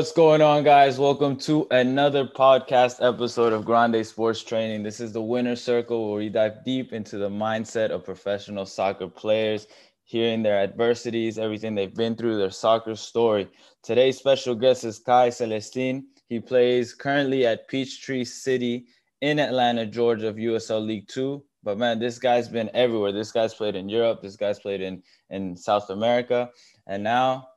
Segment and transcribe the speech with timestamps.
[0.00, 0.98] What's going on, guys?
[0.98, 4.82] Welcome to another podcast episode of Grande Sports Training.
[4.82, 9.08] This is the winner circle where we dive deep into the mindset of professional soccer
[9.08, 9.66] players,
[10.04, 13.46] hearing their adversities, everything they've been through, their soccer story.
[13.82, 16.04] Today's special guest is Khai Celestin.
[16.30, 18.86] He plays currently at Peachtree City
[19.20, 21.44] in Atlanta, Georgia, of USL League Two.
[21.62, 23.12] But man, this guy's been everywhere.
[23.12, 24.22] This guy's played in Europe.
[24.22, 26.48] This guy's played in in South America,
[26.86, 27.48] and now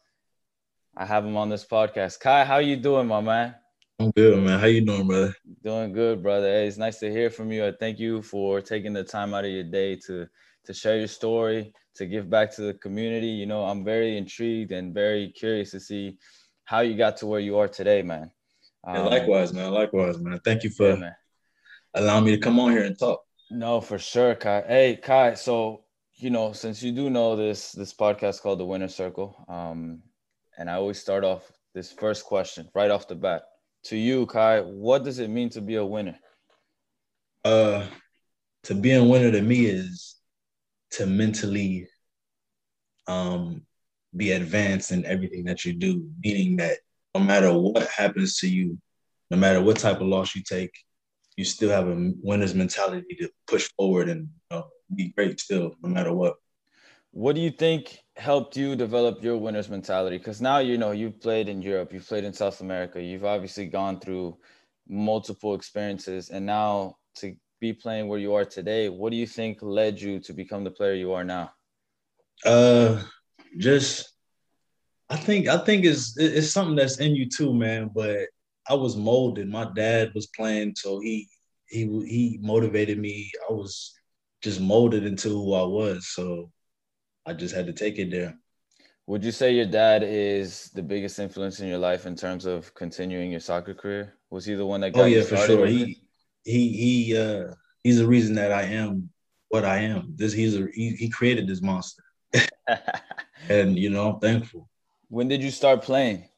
[0.95, 2.19] I have him on this podcast.
[2.19, 3.55] Khai, how you doing, my man?
[3.99, 4.59] I'm good, man.
[4.59, 5.35] How you doing, brother?
[5.63, 6.47] Doing good, brother.
[6.47, 7.65] Hey, it's nice to hear from you.
[7.65, 10.27] I thank you for taking the time out of your day to
[10.65, 13.27] to share your story, to give back to the community.
[13.27, 16.17] You know, I'm very intrigued and very curious to see
[16.63, 18.31] how you got to where you are today, man.
[18.83, 19.71] Um, yeah, likewise, man.
[19.71, 20.39] Likewise, man.
[20.45, 21.11] Thank you for yeah,
[21.95, 23.23] allowing me to come on here and talk.
[23.49, 24.65] No, for sure, Khai.
[24.67, 25.35] Hey, Khai.
[25.37, 25.85] So,
[26.15, 30.03] you know, since you do know this this podcast called the Winner Circle, um,
[30.57, 33.43] and I always start off this first question right off the bat.
[33.85, 36.17] To you, Khai, what does it mean to be a winner?
[37.43, 37.85] Uh,
[38.63, 40.15] to be a winner to me is
[40.91, 41.87] to mentally
[43.07, 43.63] um
[44.15, 46.77] be advanced in everything that you do, meaning that
[47.15, 48.77] no matter what happens to you,
[49.29, 50.71] no matter what type of loss you take,
[51.35, 54.29] you still have a winner's mentality to push forward and
[54.95, 56.35] be great still, no matter what.
[57.13, 60.17] What do you think helped you develop your winner's mentality?
[60.17, 63.67] Because now you know you've played in Europe, you've played in South America, you've obviously
[63.67, 64.35] gone through
[64.89, 69.59] multiple experiences, and now to be playing where you are today, what do you think
[69.61, 71.51] led you to become the player you are now?
[72.43, 73.03] Uh,
[73.59, 74.09] just
[75.07, 77.91] I think I think it's it's something that's in you too, man.
[77.93, 78.21] But
[78.67, 79.47] I was molded.
[79.47, 81.29] My dad was playing, so he
[81.67, 83.29] he he motivated me.
[83.47, 83.93] I was
[84.41, 86.07] just molded into who I was.
[86.07, 86.49] So
[87.25, 88.37] I just had to take it there.
[89.07, 92.73] Would you say your dad is the biggest influence in your life in terms of
[92.73, 94.13] continuing your soccer career?
[94.29, 95.65] Was he the one that got oh, yeah, for sure.
[95.65, 96.03] He
[96.43, 97.53] he he uh
[97.83, 99.09] he's the reason that I am
[99.49, 100.13] what I am.
[100.15, 102.03] This he's a he, he created this monster.
[103.49, 104.69] and you know, I'm thankful.
[105.09, 106.29] When did you start playing?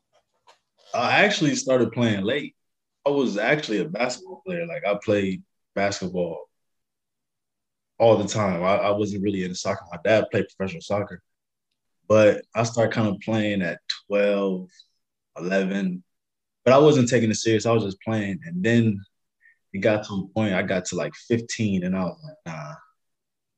[0.94, 2.56] I actually started playing late.
[3.06, 4.66] I was actually a basketball player.
[4.66, 5.44] Like I played
[5.76, 6.45] basketball
[7.98, 8.64] all the time.
[8.64, 9.86] I, I wasn't really into soccer.
[9.92, 11.22] My dad played professional soccer,
[12.08, 14.70] but I started kind of playing at 12,
[15.40, 16.04] 11,
[16.64, 17.66] but I wasn't taking it serious.
[17.66, 18.40] I was just playing.
[18.46, 19.00] And then
[19.74, 22.74] it got to a point, I got to like 15, and I was like, nah,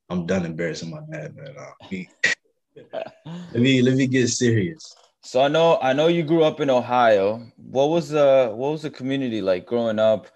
[0.09, 1.55] I'm done embarrassing my dad, man.
[1.57, 2.83] Uh,
[3.53, 4.95] let me let me get serious.
[5.21, 7.45] So I know I know you grew up in Ohio.
[7.57, 10.27] What was the what was the community like growing up?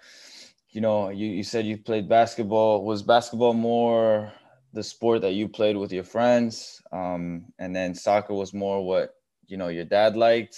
[0.72, 2.84] You know, you, you said you played basketball.
[2.84, 4.32] Was basketball more
[4.72, 6.82] the sport that you played with your friends?
[6.92, 9.14] Um, and then soccer was more what,
[9.46, 10.56] you know, your dad liked.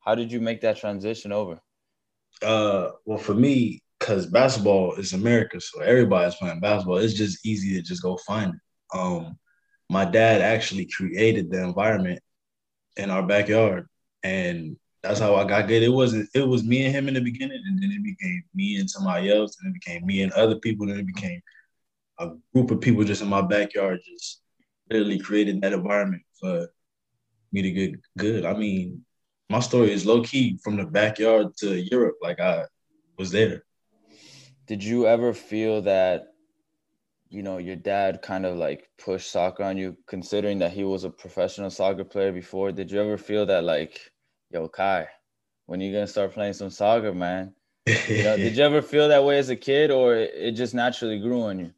[0.00, 1.60] How did you make that transition over?
[2.42, 6.98] Uh, well, for me, because basketball is America, so everybody's playing basketball.
[6.98, 8.96] It's just easy to just go find it.
[8.96, 9.36] Um,
[9.90, 12.20] my dad actually created the environment
[12.96, 13.88] in our backyard,
[14.22, 15.82] and that's how I got good.
[15.82, 16.28] It wasn't.
[16.34, 19.30] It was me and him in the beginning, and then it became me and somebody
[19.30, 21.40] else, and it became me and other people, and it became
[22.18, 24.42] a group of people just in my backyard, just
[24.90, 26.68] literally created that environment for
[27.52, 28.44] me to get good.
[28.44, 29.04] I mean,
[29.48, 32.16] my story is low key from the backyard to Europe.
[32.22, 32.64] Like I
[33.18, 33.64] was there.
[34.66, 36.28] Did you ever feel that,
[37.28, 41.04] you know, your dad kind of like pushed soccer on you, considering that he was
[41.04, 42.72] a professional soccer player before?
[42.72, 44.00] Did you ever feel that like
[44.56, 45.06] yo, Khai,
[45.66, 47.54] when you gonna start playing some soccer, man?
[48.08, 51.18] You know, did you ever feel that way as a kid, or it just naturally
[51.18, 51.72] grew on you?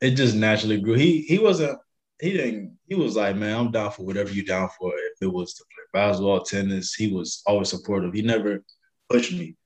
[0.00, 0.94] It just naturally grew.
[0.94, 1.78] He he wasn't.
[2.20, 2.76] He didn't.
[2.88, 4.92] He was like, man, I'm down for whatever you're down for.
[4.94, 8.12] If it was to play basketball, tennis, he was always supportive.
[8.12, 8.62] He never
[9.10, 9.56] pushed me.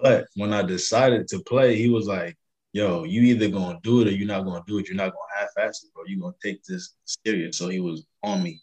[0.00, 2.36] But when I decided to play, he was like,
[2.72, 4.88] yo, you either gonna do it or you're not gonna do it.
[4.88, 6.04] You're not gonna half-ass it, bro.
[6.06, 6.94] You're gonna take this
[7.24, 7.58] serious.
[7.58, 8.60] So he was on me,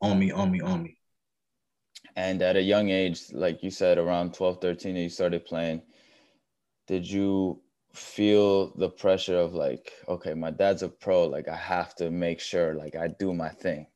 [0.00, 0.96] on me, on me, on me.
[2.16, 5.82] And at a young age, like you said, around 12, 13, you started playing.
[6.86, 7.62] Did you
[7.94, 12.40] feel the pressure of like, okay, my dad's a pro, like I have to make
[12.40, 13.86] sure like I do my thing?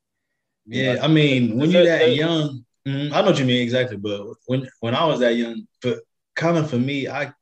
[0.67, 3.97] Yeah, know, I mean, when you're that young, mm, I know what you mean exactly,
[3.97, 6.01] but when when I was that young, but
[6.35, 7.33] kind of for me, I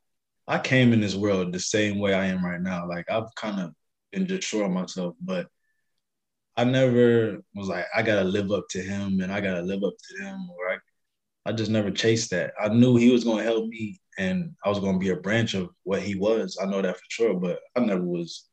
[0.47, 2.87] I came in this world the same way I am right now.
[2.88, 3.73] Like I've kind of
[4.12, 5.47] been destroying myself, but
[6.56, 9.95] I never was like, I gotta live up to him and I gotta live up
[9.99, 10.79] to them, or I,
[11.47, 12.53] I just never chased that.
[12.61, 15.71] I knew he was gonna help me and I was gonna be a branch of
[15.83, 16.59] what he was.
[16.62, 18.49] I know that for sure, but I never was.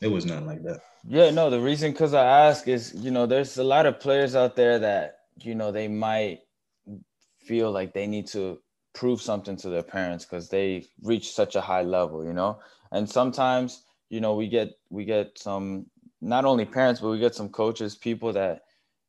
[0.00, 0.80] It was nothing like that.
[1.06, 1.50] Yeah, no.
[1.50, 4.78] The reason because I ask is, you know, there's a lot of players out there
[4.78, 6.40] that you know they might
[7.40, 8.60] feel like they need to
[8.92, 12.58] prove something to their parents because they reach such a high level, you know.
[12.92, 15.86] And sometimes, you know, we get we get some
[16.20, 18.62] not only parents, but we get some coaches, people that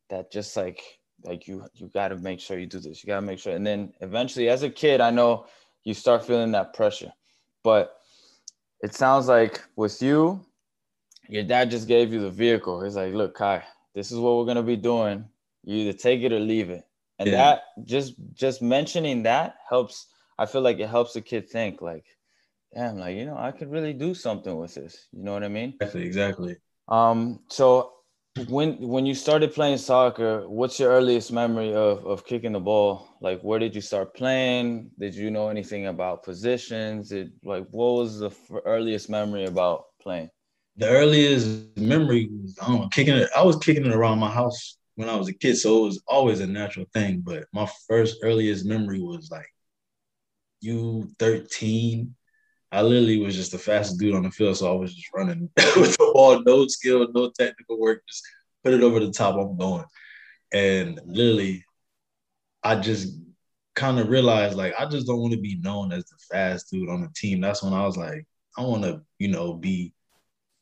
[0.09, 0.81] that just like
[1.23, 3.03] like you you got to make sure you do this.
[3.03, 3.53] You got to make sure.
[3.53, 5.45] And then eventually, as a kid, I know
[5.83, 7.11] you start feeling that pressure,
[7.63, 7.97] but
[8.81, 10.45] it sounds like with you,
[11.27, 12.81] your dad just gave you the vehicle.
[12.83, 13.63] He's like, look, Khai,
[13.93, 15.25] this is what we're gonna be doing.
[15.63, 16.85] You either take it or leave it.
[17.17, 17.35] And yeah.
[17.37, 20.07] that just just mentioning that helps.
[20.37, 22.05] I feel like it helps the kid think like,
[22.73, 25.07] damn, like you know, I could really do something with this.
[25.11, 25.73] You know what I mean?
[25.81, 26.05] Exactly.
[26.05, 26.57] Exactly.
[26.89, 27.39] Um.
[27.47, 27.93] So
[28.47, 33.07] when when you started playing soccer, what's your earliest memory of of kicking the ball?
[33.21, 34.91] Like, where did you start playing?
[34.99, 37.11] Did you know anything about positions?
[37.11, 38.31] It like what was the
[38.65, 40.29] earliest memory about playing?
[40.77, 43.29] The earliest memory was I don't know, kicking it.
[43.35, 46.03] I was kicking it around my house when I was a kid, so it was
[46.07, 47.21] always a natural thing.
[47.21, 49.49] But my first earliest memory was like
[50.61, 52.15] you 13.
[52.71, 55.49] I literally was just the fastest dude on the field, so I was just running
[55.75, 58.23] with the ball, no skill, no technical work, just
[58.63, 59.35] put it over the top.
[59.35, 59.85] I'm going,
[60.53, 61.65] and literally,
[62.63, 63.17] I just
[63.75, 66.89] kind of realized like I just don't want to be known as the fast dude
[66.89, 67.41] on the team.
[67.41, 68.25] That's when I was like,
[68.57, 69.93] I want to, you know, be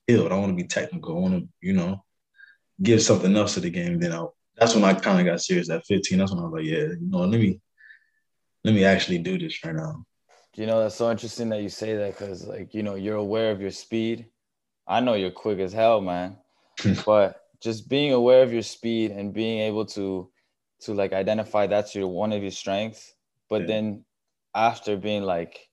[0.07, 0.31] skilled.
[0.31, 1.17] I want to be technical.
[1.17, 2.03] I want to, you know,
[2.81, 3.99] give something else to the game.
[3.99, 4.25] Then I,
[4.55, 6.17] that's when I kind of got serious at 15.
[6.17, 7.59] That's when I was like, yeah, you know, let me
[8.63, 10.05] let me actually do this right now.
[10.57, 13.51] You know, that's so interesting that you say that because, like, you know, you're aware
[13.51, 14.25] of your speed.
[14.87, 16.37] I know you're quick as hell, man.
[17.05, 20.29] but just being aware of your speed and being able to
[20.79, 23.13] to like identify that's your one of your strengths,
[23.49, 23.67] but yeah.
[23.67, 24.05] then
[24.53, 25.69] after being like,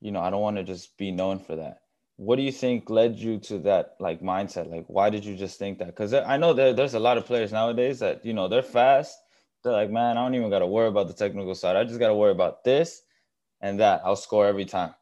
[0.00, 1.78] you know, I don't want to just be known for that
[2.16, 5.58] what do you think led you to that like mindset like why did you just
[5.58, 8.46] think that because i know there, there's a lot of players nowadays that you know
[8.46, 9.18] they're fast
[9.62, 11.98] they're like man i don't even got to worry about the technical side i just
[11.98, 13.02] got to worry about this
[13.60, 14.94] and that i'll score every time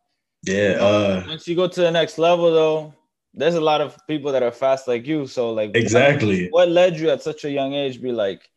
[0.44, 2.94] yeah uh, once you go to the next level though
[3.34, 6.98] there's a lot of people that are fast like you so like exactly what, led
[6.98, 8.48] you at such a young age be like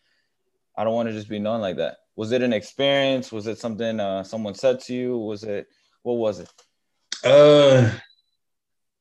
[0.78, 3.58] i don't want to just be known like that was it an experience was it
[3.58, 5.68] something uh, someone said to you was it
[6.04, 6.50] what was it
[7.24, 7.90] uh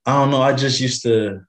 [0.07, 0.43] I don't know.
[0.43, 1.41] I just used to.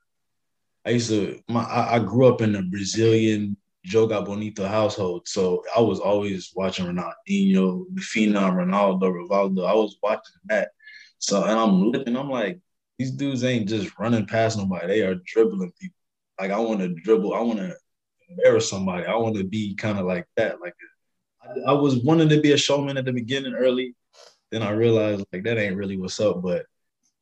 [0.86, 1.41] I used to.
[1.48, 3.57] My I, I grew up in a Brazilian
[3.88, 9.68] Joga Bonito household, so I was always watching Ronaldinho, phenom Ronaldo, Rivaldo.
[9.68, 10.70] I was watching that.
[11.20, 12.16] So and I'm looking.
[12.16, 12.60] I'm like,
[12.98, 14.88] these dudes ain't just running past nobody.
[14.88, 15.96] They are dribbling people.
[16.40, 17.34] Like I want to dribble.
[17.34, 17.76] I want to
[18.30, 19.06] embarrass somebody.
[19.06, 20.60] I want to be kind of like that.
[20.62, 20.76] Like
[21.44, 23.96] I, I was wanting to be a showman at the beginning early.
[24.52, 26.42] Then I realized like that ain't really what's up.
[26.42, 26.66] But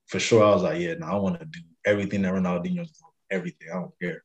[0.07, 3.11] for sure, I was like, yeah, no, I want to do everything that Ronaldinho's doing,
[3.31, 3.69] everything.
[3.71, 4.23] I don't care.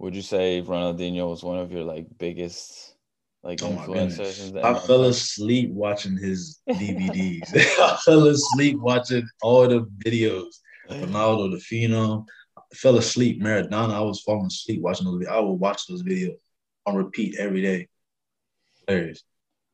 [0.00, 2.94] Would you say Ronaldinho was one of your like biggest
[3.42, 4.64] like oh influencers?
[4.64, 7.54] I fell asleep watching his DVDs.
[7.78, 10.54] I fell asleep watching all the videos.
[10.90, 12.24] Ronaldo, the Phenom.
[12.56, 13.42] I fell asleep.
[13.42, 13.92] Maradona.
[13.92, 15.26] I was falling asleep watching those.
[15.26, 16.36] I would watch those videos
[16.86, 17.88] on repeat every day.
[18.88, 19.22] Hilarious.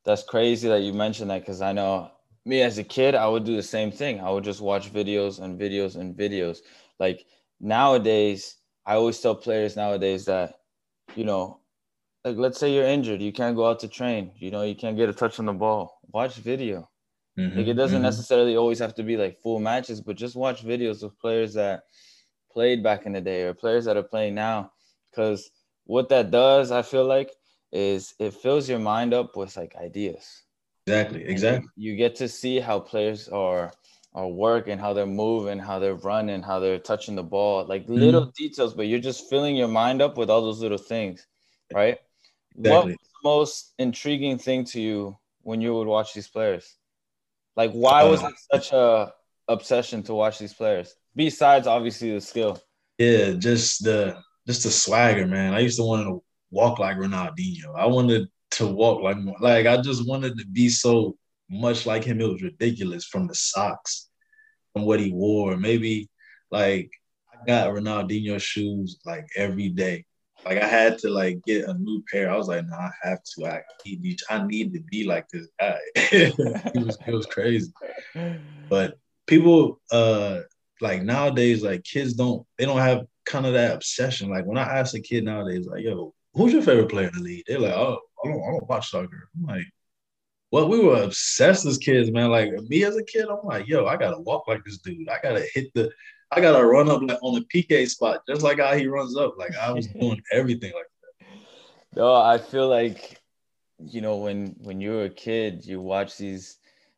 [0.05, 2.11] That's crazy that you mentioned that because I know
[2.45, 4.19] me as a kid, I would do the same thing.
[4.19, 6.59] I would just watch videos and videos and videos.
[6.99, 7.25] Like
[7.61, 8.57] nowadays,
[8.87, 10.61] I always tell players nowadays that,
[11.15, 11.61] you know,
[12.25, 14.97] like let's say you're injured, you can't go out to train, you know, you can't
[14.97, 16.01] get a touch on the ball.
[16.13, 16.89] Watch video.
[17.39, 18.05] Mm-hmm, like it doesn't mm-hmm.
[18.05, 21.83] necessarily always have to be like full matches, but just watch videos of players that
[22.51, 24.73] played back in the day or players that are playing now.
[25.11, 25.51] Because
[25.85, 27.31] what that does, I feel like,
[27.73, 30.45] is it fills your mind up with like ideas
[30.87, 31.25] Exactly.
[31.25, 31.69] Exactly.
[31.77, 33.73] You get to see how players are
[34.17, 37.95] are and how they're moving, how they're running, how they're touching the ball, like mm-hmm.
[37.95, 41.27] little details, but you're just filling your mind up with all those little things,
[41.73, 41.99] right?
[42.59, 42.71] Exactly.
[42.71, 46.77] What was the most intriguing thing to you when you would watch these players?
[47.57, 49.13] Like, why was uh, it such a
[49.49, 50.95] obsession to watch these players?
[51.15, 52.59] Besides, obviously, the skill.
[52.99, 55.53] Yeah, just the just the swagger, man.
[55.53, 57.75] I used to want to walk like Ronaldinho.
[57.77, 61.17] I wanted to walk like like I just wanted to be so
[61.51, 62.21] much like him.
[62.21, 64.06] It was ridiculous from the socks,
[64.77, 65.57] from what he wore.
[65.57, 66.09] Maybe
[66.51, 66.91] like
[67.33, 70.05] I got Ronaldinho shoes like every day.
[70.45, 72.31] Like I had to like get a new pair.
[72.31, 73.47] I was like, no, nah, I have to.
[73.47, 75.79] I need I need to be like this guy.
[75.97, 77.73] it was it was crazy.
[78.69, 80.41] But people uh
[80.83, 84.29] like nowadays, like kids don't they don't have kind of that obsession.
[84.29, 87.23] Like when I ask a kid nowadays, like, yo, who's your favorite player in the
[87.23, 87.45] league?
[87.47, 89.31] They're like, oh, I don't, I don't watch soccer.
[89.37, 89.65] I'm like,
[90.57, 92.31] well, we were obsessed as kids, man.
[92.31, 95.07] Like me as a kid, I'm like, yo, I gotta walk like this dude.
[95.07, 95.91] I gotta hit the,
[96.31, 99.35] I gotta run up like on the PK spot, just like how he runs up.
[99.37, 100.87] Like I was doing everything like
[101.21, 101.29] that.
[101.95, 103.21] No, I feel like
[103.79, 106.57] you know, when when you were a kid, you watch these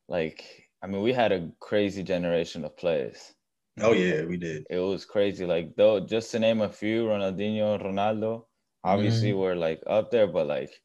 [0.09, 3.35] like I mean, we had a crazy generation of players.
[3.81, 4.67] Oh yeah, we did.
[4.71, 5.45] It was crazy.
[5.45, 8.45] Like though, just to name a few, Ronaldinho, Ronaldo,
[8.85, 9.41] obviously mm-hmm.
[9.41, 10.81] were like up there, but like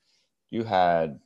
[0.50, 1.20] you had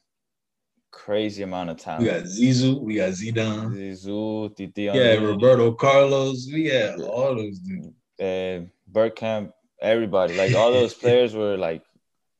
[0.98, 2.04] crazy amount of talent.
[2.04, 4.84] We got Zizou, we got Zidane, Zizou, Titi.
[4.84, 6.48] Yeah, Roberto Carlos.
[6.51, 7.94] We had all those dudes.
[8.20, 10.36] Uh, Bergkamp, everybody.
[10.36, 11.84] Like all those players were like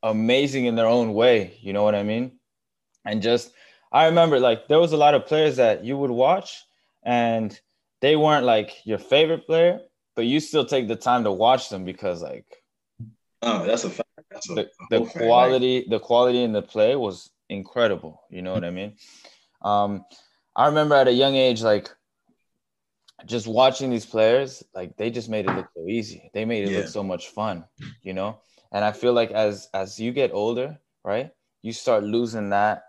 [0.02, 1.56] amazing in their own way.
[1.60, 2.32] You know what I mean?
[3.04, 3.52] And just
[3.92, 6.64] I remember like there was a lot of players that you would watch
[7.04, 7.58] and
[8.00, 9.80] they weren't like your favorite player,
[10.16, 12.46] but you still take the time to watch them because like
[13.42, 14.08] oh that's a fact.
[14.30, 15.90] That's a, the, the quality fact.
[15.90, 18.22] the quality in the play was incredible.
[18.30, 18.94] You know what I mean?
[19.62, 20.04] Um,
[20.54, 21.90] I remember at a young age, like
[23.26, 26.30] just watching these players, like they just made it look so easy.
[26.34, 26.78] They made it yeah.
[26.78, 27.64] look so much fun,
[28.02, 28.38] you know.
[28.72, 31.30] And I feel like as as you get older, right,
[31.62, 32.84] you start losing that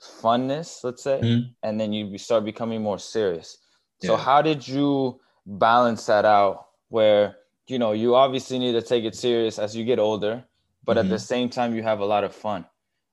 [0.00, 1.48] funness, let's say, mm-hmm.
[1.62, 3.58] and then you start becoming more serious.
[4.00, 4.08] Yeah.
[4.08, 9.04] So how did you balance that out where you know you obviously need to take
[9.04, 10.44] it serious as you get older,
[10.84, 11.06] but mm-hmm.
[11.06, 11.24] at the mm-hmm.
[11.24, 12.66] same time you have a lot of fun.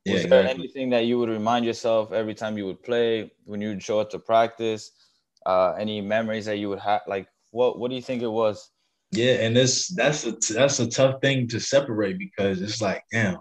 [0.05, 0.63] Yeah, Was there exactly.
[0.63, 3.99] anything that you would remind yourself every time you would play when you would show
[3.99, 4.91] up to practice?
[5.45, 7.01] Uh, any memories that you would have?
[7.07, 8.71] Like, what what do you think it was?
[9.11, 13.37] Yeah, and this that's a that's a tough thing to separate because it's like, damn,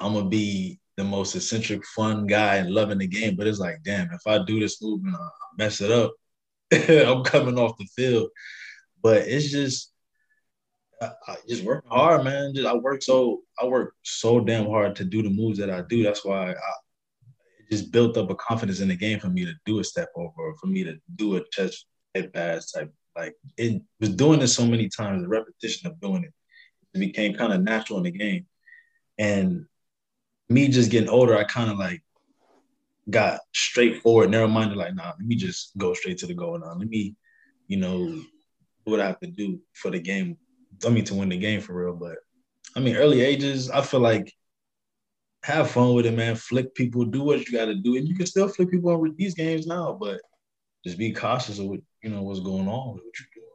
[0.00, 3.36] I'm gonna be the most eccentric, fun guy and loving the game.
[3.36, 6.12] But it's like, damn, if I do this move and I mess it up,
[6.72, 8.30] I'm coming off the field.
[9.02, 9.92] But it's just,
[11.00, 12.54] I, I just work hard, man.
[12.54, 15.82] Just I work so I work so damn hard to do the moves that I
[15.82, 16.02] do.
[16.02, 16.54] That's why I
[17.70, 20.54] just built up a confidence in the game for me to do a step over,
[20.60, 21.84] for me to do a touch
[22.14, 22.92] head pass type.
[23.16, 26.32] Like it was doing this so many times, the repetition of doing it,
[26.94, 28.46] it became kind of natural in the game.
[29.18, 29.66] And
[30.48, 32.02] me just getting older, I kind of like
[33.08, 34.76] got straightforward, narrow minded.
[34.76, 36.74] Like, nah, let me just go straight to the goal now.
[36.74, 37.16] Let me,
[37.68, 38.26] you know, do
[38.84, 40.36] what I have to do for the game.
[40.84, 41.94] I mean, to win the game for real.
[41.94, 42.16] But
[42.74, 44.32] I mean, early ages, I feel like
[45.42, 46.34] have fun with it, man.
[46.34, 49.08] Flick people, do what you got to do, and you can still flick people over
[49.10, 49.96] these games now.
[49.98, 50.20] But
[50.84, 53.46] just be cautious of what you know what's going on with what you're doing.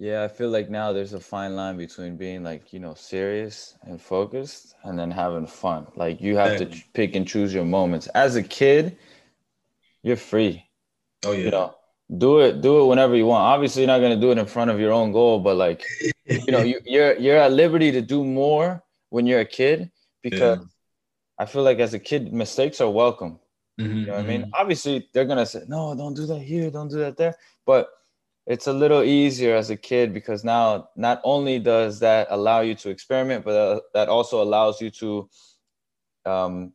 [0.00, 3.76] Yeah, I feel like now there's a fine line between being like, you know, serious
[3.82, 5.86] and focused and then having fun.
[5.94, 8.06] Like you have to pick and choose your moments.
[8.08, 8.96] As a kid,
[10.02, 10.64] you're free.
[11.26, 11.44] Oh yeah.
[11.44, 11.74] You know,
[12.16, 13.42] do it do it whenever you want.
[13.42, 15.84] Obviously, you're not going to do it in front of your own goal, but like,
[16.30, 19.90] you know, you, you're you're at liberty to do more when you're a kid
[20.22, 20.64] because yeah.
[21.38, 23.38] I feel like as a kid, mistakes are welcome.
[23.80, 24.28] Mm-hmm, you know what mm-hmm.
[24.28, 24.42] I mean?
[24.42, 24.60] Mm-hmm.
[24.60, 27.34] Obviously, they're to say, "No, don't do that here, don't do that there."
[27.66, 27.88] But
[28.46, 32.74] it's a little easier as a kid because now not only does that allow you
[32.76, 35.28] to experiment, but uh, that also allows you to
[36.26, 36.72] um,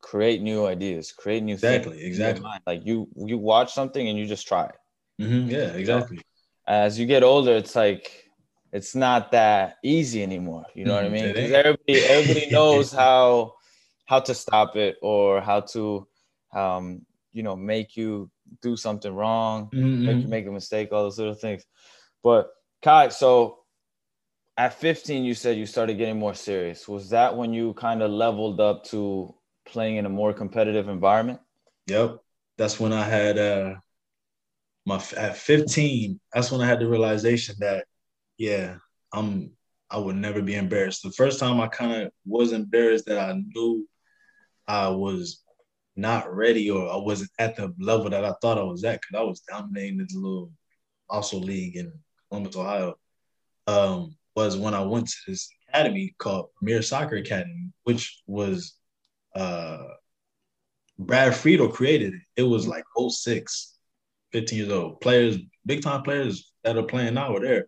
[0.00, 2.06] create new ideas, create new exactly, things.
[2.06, 4.76] Exactly, Like you, you watch something and you just try it.
[5.22, 5.50] Mm-hmm.
[5.50, 6.20] Yeah, exactly.
[6.66, 8.23] As you get older, it's like
[8.74, 10.66] it's not that easy anymore.
[10.74, 11.12] You know mm-hmm.
[11.12, 11.32] what I mean?
[11.32, 13.54] Because everybody, everybody knows how
[14.04, 16.08] how to stop it or how to,
[16.52, 18.28] um, you know, make you
[18.60, 20.04] do something wrong, mm-hmm.
[20.04, 21.64] make you make a mistake, all those little things.
[22.24, 22.50] But
[22.82, 23.60] Khai, so
[24.56, 26.88] at 15, you said you started getting more serious.
[26.88, 29.32] Was that when you kind of leveled up to
[29.66, 31.38] playing in a more competitive environment?
[31.86, 32.18] Yep.
[32.58, 33.74] That's when I had uh
[34.84, 37.86] my at 15, that's when I had the realization that
[38.38, 38.76] yeah,
[39.12, 39.52] I'm
[39.90, 41.02] I would never be embarrassed.
[41.02, 43.86] The first time I kind of was embarrassed that I knew
[44.66, 45.42] I was
[45.96, 49.20] not ready or I wasn't at the level that I thought I was at because
[49.20, 50.50] I was dominating this little
[51.08, 51.92] also league in
[52.28, 52.96] Columbus, Ohio.
[53.66, 58.74] Um, was when I went to this academy called Premier Soccer Academy, which was
[59.36, 59.84] uh,
[60.98, 62.42] Brad Friedel created it.
[62.42, 63.76] Was like 06,
[64.32, 65.00] 15 years old.
[65.00, 67.66] Players, big time players that are playing now were there.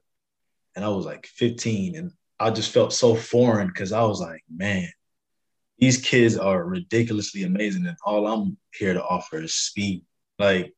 [0.76, 4.42] And I was like 15 and I just felt so foreign because I was like,
[4.54, 4.88] man,
[5.78, 10.04] these kids are ridiculously amazing, and all I'm here to offer is speed.
[10.38, 10.73] Like,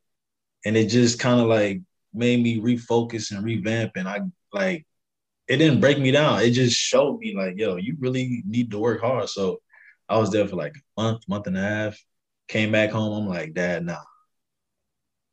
[0.64, 1.80] and it just kind of like
[2.12, 3.92] made me refocus and revamp.
[3.96, 4.20] And I
[4.52, 4.86] like
[5.48, 6.40] it didn't break me down.
[6.42, 9.28] It just showed me like, yo, you really need to work hard.
[9.28, 9.60] So
[10.08, 11.98] I was there for like a month, month and a half.
[12.48, 13.22] Came back home.
[13.22, 14.02] I'm like, Dad, nah.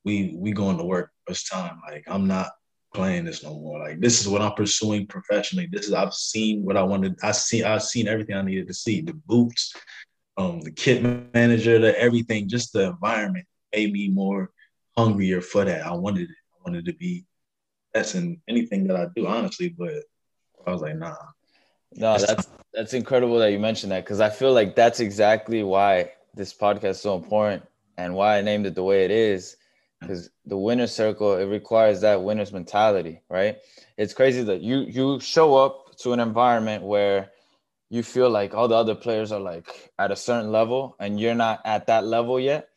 [0.04, 1.12] We we going to work.
[1.28, 1.82] It's time.
[1.88, 2.52] Like I'm not
[2.96, 3.80] playing this no more.
[3.80, 5.68] Like this is what I'm pursuing professionally.
[5.72, 7.18] This is I've seen what I wanted.
[7.22, 9.02] I see I've seen everything I needed to see.
[9.02, 9.74] The boots,
[10.38, 14.50] um, the kit manager, the everything, just the environment made me more
[14.98, 15.86] hungrier for that.
[15.86, 16.38] I wanted it.
[16.54, 17.26] I wanted to be
[17.94, 19.70] best in anything that I do, honestly.
[19.78, 20.04] But
[20.66, 21.16] I was like, nah.
[21.94, 26.12] No, that's that's incredible that you mentioned that because I feel like that's exactly why
[26.34, 27.64] this podcast is so important
[27.98, 29.56] and why I named it the way it is
[30.02, 33.58] because the winner circle it requires that winner's mentality, right?
[33.98, 37.32] It's crazy that you you show up to an environment where
[37.90, 41.36] you feel like all the other players are like at a certain level and you're
[41.36, 42.70] not at that level yet.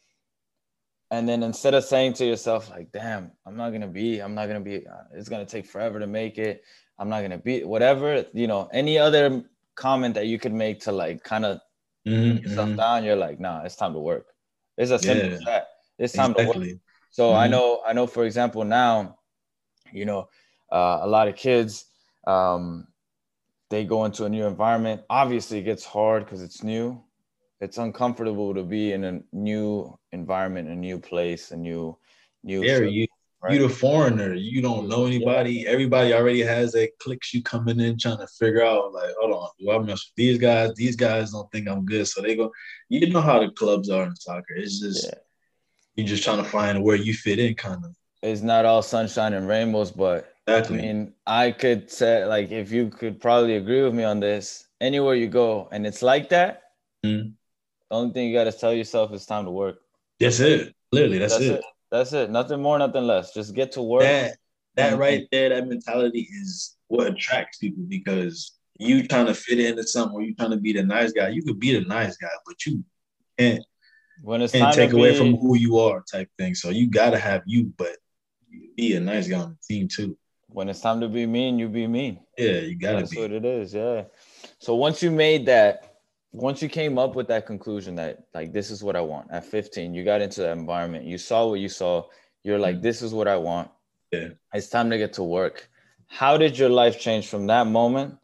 [1.10, 4.46] And then instead of saying to yourself like, "Damn, I'm not gonna be, I'm not
[4.46, 6.62] gonna be, uh, it's gonna take forever to make it.
[6.98, 9.44] I'm not gonna be whatever." You know, any other
[9.74, 11.60] comment that you could make to like kind of
[12.06, 12.76] mm-hmm, yourself mm-hmm.
[12.76, 14.26] down, you're like, "Nah, it's time to work."
[14.76, 15.68] It's a simple yeah, as that.
[15.98, 16.52] It's time exactly.
[16.52, 16.80] to work.
[17.10, 17.38] So mm-hmm.
[17.38, 18.06] I know, I know.
[18.06, 19.18] For example, now,
[19.92, 20.28] you know,
[20.70, 21.86] uh, a lot of kids,
[22.26, 22.86] um,
[23.70, 25.02] they go into a new environment.
[25.10, 27.02] Obviously, it gets hard because it's new.
[27.60, 31.98] It's uncomfortable to be in a new environment, a new place, a new,
[32.44, 32.62] new.
[32.62, 33.06] Yeah, you
[33.42, 33.54] right?
[33.54, 34.34] you the foreigner.
[34.34, 35.52] You don't know anybody.
[35.54, 35.70] Yeah.
[35.70, 37.34] Everybody already has that clicks.
[37.34, 40.38] You coming in trying to figure out like, hold on, do I mess with these
[40.38, 40.74] guys?
[40.76, 42.52] These guys don't think I'm good, so they go.
[42.88, 44.54] You know how the clubs are in soccer.
[44.54, 45.18] It's just yeah.
[45.98, 47.94] You're just trying to find where you fit in, kind of.
[48.22, 50.78] It's not all sunshine and rainbows, but Exactly.
[50.78, 54.64] I mean, I could say like if you could probably agree with me on this.
[54.80, 56.62] Anywhere you go, and it's like that.
[57.04, 57.30] Mm-hmm.
[57.30, 59.80] The only thing you got to tell yourself is time to work.
[60.20, 60.72] That's it.
[60.92, 61.58] Literally, that's, that's it.
[61.58, 61.64] it.
[61.90, 62.30] That's it.
[62.30, 63.34] Nothing more, nothing less.
[63.34, 64.02] Just get to work.
[64.02, 64.36] That
[64.76, 69.82] that right there, that mentality is what attracts people because you trying to fit into
[69.82, 71.28] something or you trying to be the nice guy.
[71.28, 72.84] You could be the nice guy, but you
[73.36, 73.64] can't
[74.22, 76.54] when it's and take away be, from who you are, type thing.
[76.54, 77.96] So you gotta have you, but
[78.76, 80.16] be a nice guy on the team too
[80.48, 82.20] when it's time to be mean, you be mean.
[82.36, 83.20] Yeah, you gotta That's be.
[83.20, 83.74] what it is.
[83.74, 84.04] Yeah.
[84.58, 86.00] So once you made that,
[86.32, 89.44] once you came up with that conclusion that like this is what I want at
[89.44, 92.04] 15, you got into that environment, you saw what you saw,
[92.42, 92.82] you're like, mm-hmm.
[92.82, 93.70] this is what I want.
[94.12, 94.28] Yeah.
[94.54, 95.68] It's time to get to work.
[96.06, 98.16] How did your life change from that moment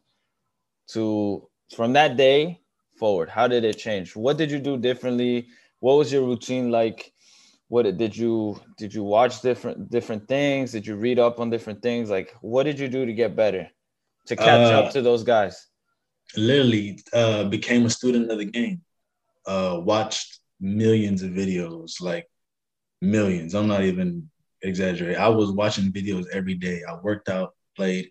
[0.89, 2.61] to from that day
[2.97, 3.29] forward?
[3.29, 4.15] How did it change?
[4.15, 5.47] What did you do differently?
[5.79, 7.11] What was your routine like?
[7.67, 10.71] what did you did you watch different different things?
[10.71, 12.09] Did you read up on different things?
[12.09, 13.67] Like what did you do to get better
[14.27, 15.67] to catch uh, up to those guys?
[16.35, 18.81] literally uh, became a student of the game.
[19.45, 22.27] Uh, watched millions of videos like
[23.01, 23.53] millions.
[23.53, 24.29] I'm not even
[24.61, 25.21] exaggerating.
[25.21, 26.81] I was watching videos every day.
[26.87, 28.09] I worked out played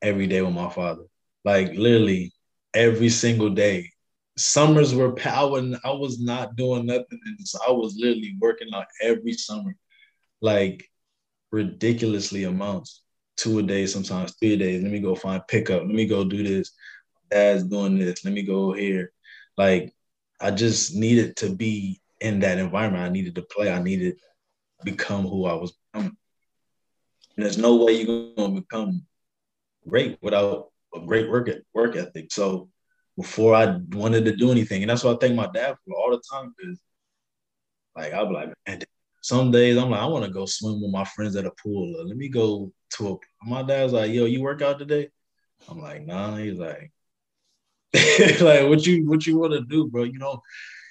[0.00, 1.04] every day with my father.
[1.44, 2.32] Like literally
[2.74, 3.91] every single day
[4.36, 7.20] summers were power I was not doing nothing.
[7.24, 9.76] And so I was literally working out every summer,
[10.40, 10.88] like
[11.50, 13.00] ridiculously amounts.
[13.38, 14.82] Two a day, sometimes three days.
[14.82, 15.82] Let me go find pickup.
[15.82, 16.70] Let me go do this.
[17.30, 18.24] Dad's doing this.
[18.24, 19.12] Let me go here.
[19.56, 19.94] Like
[20.40, 23.04] I just needed to be in that environment.
[23.04, 23.72] I needed to play.
[23.72, 26.16] I needed to become who I was becoming.
[27.36, 29.06] And there's no way you're gonna become
[29.88, 32.30] great without a great work work ethic.
[32.30, 32.68] So
[33.16, 34.82] before I wanted to do anything.
[34.82, 36.80] And that's what I thank my dad for all the time because
[37.96, 38.80] like I'll be like, man,
[39.22, 42.06] some days I'm like, I want to go swim with my friends at a pool.
[42.06, 43.16] Let me go to a
[43.48, 45.10] my dad's like, yo, you work out today?
[45.68, 46.36] I'm like, nah.
[46.36, 46.90] He's like,
[48.40, 50.04] like what you what you want to do, bro?
[50.04, 50.40] You know,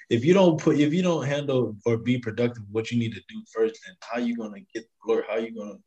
[0.08, 3.22] if you don't put if you don't handle or be productive what you need to
[3.28, 5.24] do first, then how you gonna get glory?
[5.28, 5.78] How you gonna,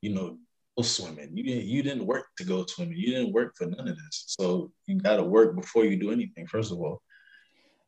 [0.00, 0.38] you know,
[0.82, 1.30] swimming.
[1.36, 2.96] You didn't you didn't work to go swimming.
[2.96, 4.24] You didn't work for none of this.
[4.26, 7.00] So you gotta work before you do anything, first of all.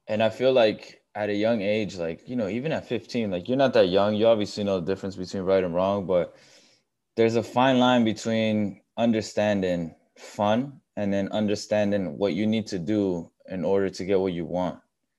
[0.09, 3.49] And I feel like at a young age, like, you know, even at 15, like
[3.49, 4.15] you're not that young.
[4.15, 6.37] You obviously know the difference between right and wrong, but
[7.17, 13.31] there's a fine line between understanding fun and then understanding what you need to do
[13.49, 14.79] in order to get what you want.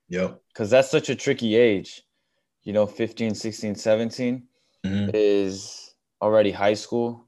[0.10, 0.42] Yep.
[0.54, 2.04] Because that's such a tricky age.
[2.64, 4.44] You know, 15, 16, 17
[4.86, 5.10] mm-hmm.
[5.14, 7.27] is already high school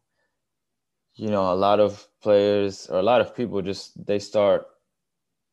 [1.19, 4.65] you know, a lot of players or a lot of people just they start,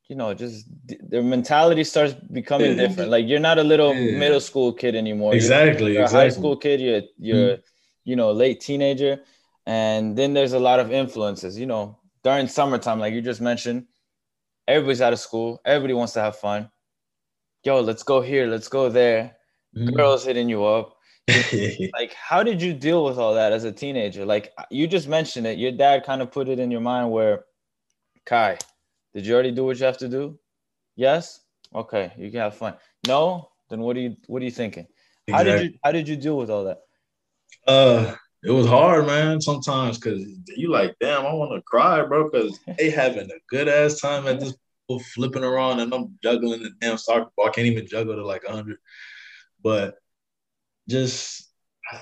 [0.09, 0.67] you know, just
[1.11, 2.87] their mentality starts becoming yeah.
[2.87, 3.11] different.
[3.11, 4.17] Like you're not a little yeah.
[4.17, 5.35] middle school kid anymore.
[5.35, 5.87] Exactly.
[5.87, 6.21] You're, you're exactly.
[6.21, 6.81] a high school kid.
[6.81, 7.63] You're you're mm
[8.09, 9.19] you know late teenager,
[9.67, 11.59] and then there's a lot of influences.
[11.59, 13.87] You know, during summertime, like you just mentioned,
[14.69, 15.61] everybody's out of school.
[15.65, 16.71] Everybody wants to have fun.
[17.65, 18.47] Yo, let's go here.
[18.47, 19.37] Let's go there.
[19.77, 20.96] mm Girls hitting you up
[21.93, 24.25] like how did you deal with all that as a teenager?
[24.25, 25.59] Like you just mentioned it.
[25.59, 27.45] Your dad kind of put it in your mind where
[28.27, 28.59] Khai
[29.15, 30.39] did you already do what you have to do?
[30.95, 31.41] Yes.
[31.75, 32.75] Okay you can have fun.
[33.07, 33.51] No?
[33.71, 34.87] Then what are you what are you thinking?
[35.27, 35.33] Exactly.
[35.33, 36.83] how did you how did you deal with all that?
[37.67, 40.25] Uh it was hard man sometimes because
[40.57, 44.27] you like damn i want to cry bro because they having a good ass time
[44.27, 44.55] at this
[45.15, 47.49] flipping around and i'm juggling the damn soccer ball.
[47.49, 48.79] I can't even juggle to like 100
[49.63, 49.97] but
[50.89, 51.51] just
[51.91, 52.01] I,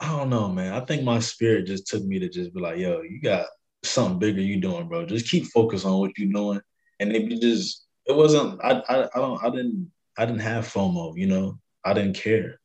[0.00, 0.74] I don't know, man.
[0.74, 3.46] I think my spirit just took me to just be like, yo, you got
[3.84, 5.06] something bigger you doing, bro.
[5.06, 6.60] Just keep focused on what you're doing.
[7.00, 10.66] And if you just it wasn't I I, I don't I didn't I didn't have
[10.66, 11.58] FOMO, you know.
[11.84, 12.60] I didn't care.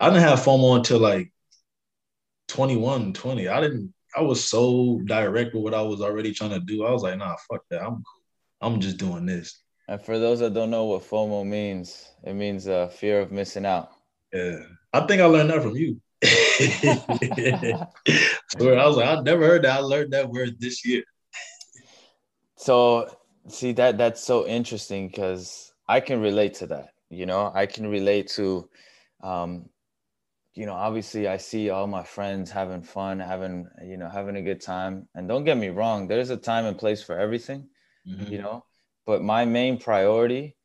[0.00, 1.32] I didn't have FOMO until like
[2.48, 3.48] 21, 20.
[3.48, 6.84] I didn't I was so direct with what I was already trying to do.
[6.84, 7.82] I was like, nah, fuck that.
[7.82, 8.02] I'm.
[8.60, 9.62] I'm just doing this.
[9.88, 13.64] And for those that don't know what FOMO means, it means uh, fear of missing
[13.64, 13.90] out.
[14.32, 14.58] Yeah.
[14.92, 16.00] I think I learned that from you.
[18.60, 19.78] I was like, I never heard that.
[19.78, 21.04] I learned that word this year.
[22.56, 23.14] So
[23.48, 26.90] see that that's so interesting because I can relate to that.
[27.10, 28.68] You know, I can relate to
[29.22, 29.68] um,
[30.58, 34.42] you know, obviously I see all my friends having fun, having, you know, having a
[34.42, 35.06] good time.
[35.14, 37.68] And don't get me wrong, there's a time and place for everything,
[38.04, 38.32] mm-hmm.
[38.32, 38.64] you know,
[39.06, 40.56] but my main priority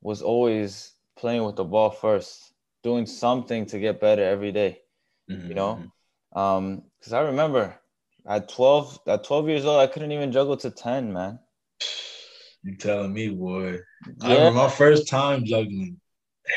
[0.00, 4.80] was always playing with the ball first, doing something to get better every day,
[5.30, 5.48] mm-hmm.
[5.48, 5.80] you know?
[6.34, 6.38] Mm-hmm.
[6.38, 7.78] Um, cause I remember
[8.26, 11.38] at 12, at 12 years old, I couldn't even juggle to 10, man.
[12.62, 13.78] You telling me, boy.
[14.06, 14.28] Yeah.
[14.28, 15.98] I remember my first time juggling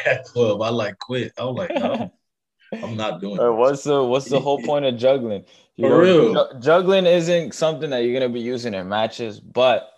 [0.05, 0.61] at 12.
[0.61, 1.31] I like quit.
[1.37, 2.11] I was like, no.
[2.73, 3.37] I'm not doing.
[3.37, 5.43] Right, what's the What's the whole point of juggling?
[5.75, 9.39] You For know, real, juggling isn't something that you're gonna be using in matches.
[9.39, 9.90] But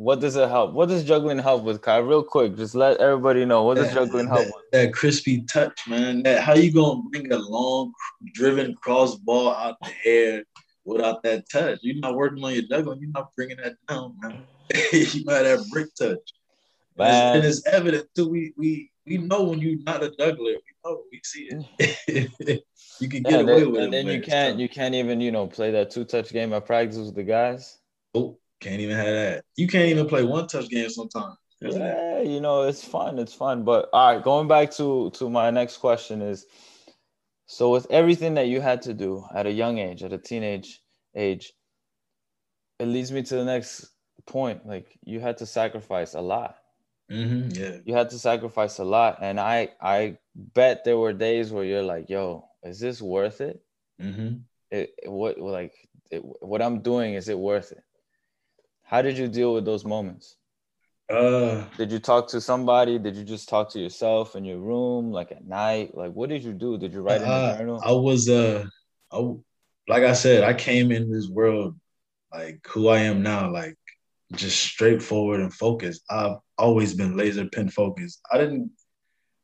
[0.00, 0.72] what does it help?
[0.72, 2.00] What does juggling help with, Khai?
[2.00, 4.70] Real quick, just let everybody know what does juggling help that, with?
[4.72, 6.22] That crispy touch, man.
[6.22, 7.92] That how you gonna bring a long
[8.32, 10.44] driven cross ball out the air
[10.86, 11.80] without that touch?
[11.82, 13.00] You're not working on your juggling.
[13.02, 14.42] You're not bringing that down, man.
[14.92, 16.18] you got that brick touch.
[16.96, 17.36] Man.
[17.36, 18.28] And it's, and it's evident too.
[18.28, 20.52] We we we know when you're not a juggler.
[20.52, 22.62] We know we see it.
[23.00, 23.98] you can get yeah, away with and it.
[23.98, 26.64] And then you can't you can't even you know play that two touch game at
[26.64, 27.76] practice with the guys.
[28.14, 29.44] Oh, can't even have that.
[29.56, 31.36] You can't even play one touch game sometimes.
[31.60, 33.18] Yeah, you know it's fun.
[33.18, 33.64] It's fun.
[33.64, 36.46] But all right, going back to to my next question is,
[37.46, 40.80] so with everything that you had to do at a young age, at a teenage
[41.14, 41.52] age,
[42.78, 43.90] it leads me to the next
[44.26, 44.66] point.
[44.66, 46.56] Like you had to sacrifice a lot
[47.10, 47.78] Mm-hmm, yeah.
[47.84, 49.18] You had to sacrifice a lot.
[49.20, 53.60] And I I bet there were days where you're like, yo, is this worth it?
[54.00, 54.36] Mm-hmm.
[54.70, 55.74] It, what like
[56.10, 57.82] it, what I'm doing, is it worth it?
[58.90, 60.34] How did you deal with those moments?
[61.08, 62.98] Uh, did you talk to somebody?
[62.98, 65.96] Did you just talk to yourself in your room, like at night?
[65.96, 66.76] Like, what did you do?
[66.76, 67.80] Did you write in the journal?
[67.84, 68.64] I was, uh,
[69.12, 69.16] I,
[69.86, 71.78] like I said, I came in this world
[72.32, 73.76] like who I am now, like
[74.32, 76.02] just straightforward and focused.
[76.10, 78.20] I've always been laser pin focused.
[78.32, 78.72] I didn't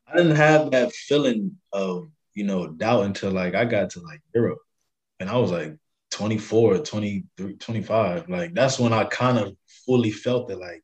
[0.09, 4.23] I didn't have that feeling of, you know, doubt until like I got to like
[4.35, 4.59] Europe.
[5.21, 5.77] And I was like
[6.17, 8.29] 24, 23, 25.
[8.31, 10.83] Like that's when I kind of fully felt it like,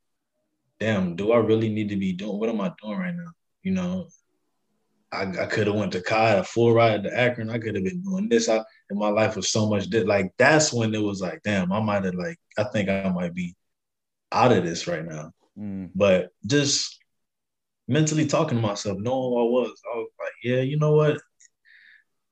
[0.79, 3.31] damn, do I really need to be doing what am I doing right now?
[3.63, 4.09] You know,
[5.11, 7.49] I, I could have went to Kai, a full ride to Akron.
[7.49, 8.51] I could have been doing this.
[8.51, 10.07] I, and my life was so much did.
[10.07, 13.35] like that's when it was like, damn, I might have like, I think I might
[13.35, 13.55] be
[14.33, 15.33] out of this right now.
[15.59, 15.93] Mm.
[15.95, 16.99] But just
[17.89, 21.23] mentally talking to myself, knowing who I was, I was like, yeah, you know what?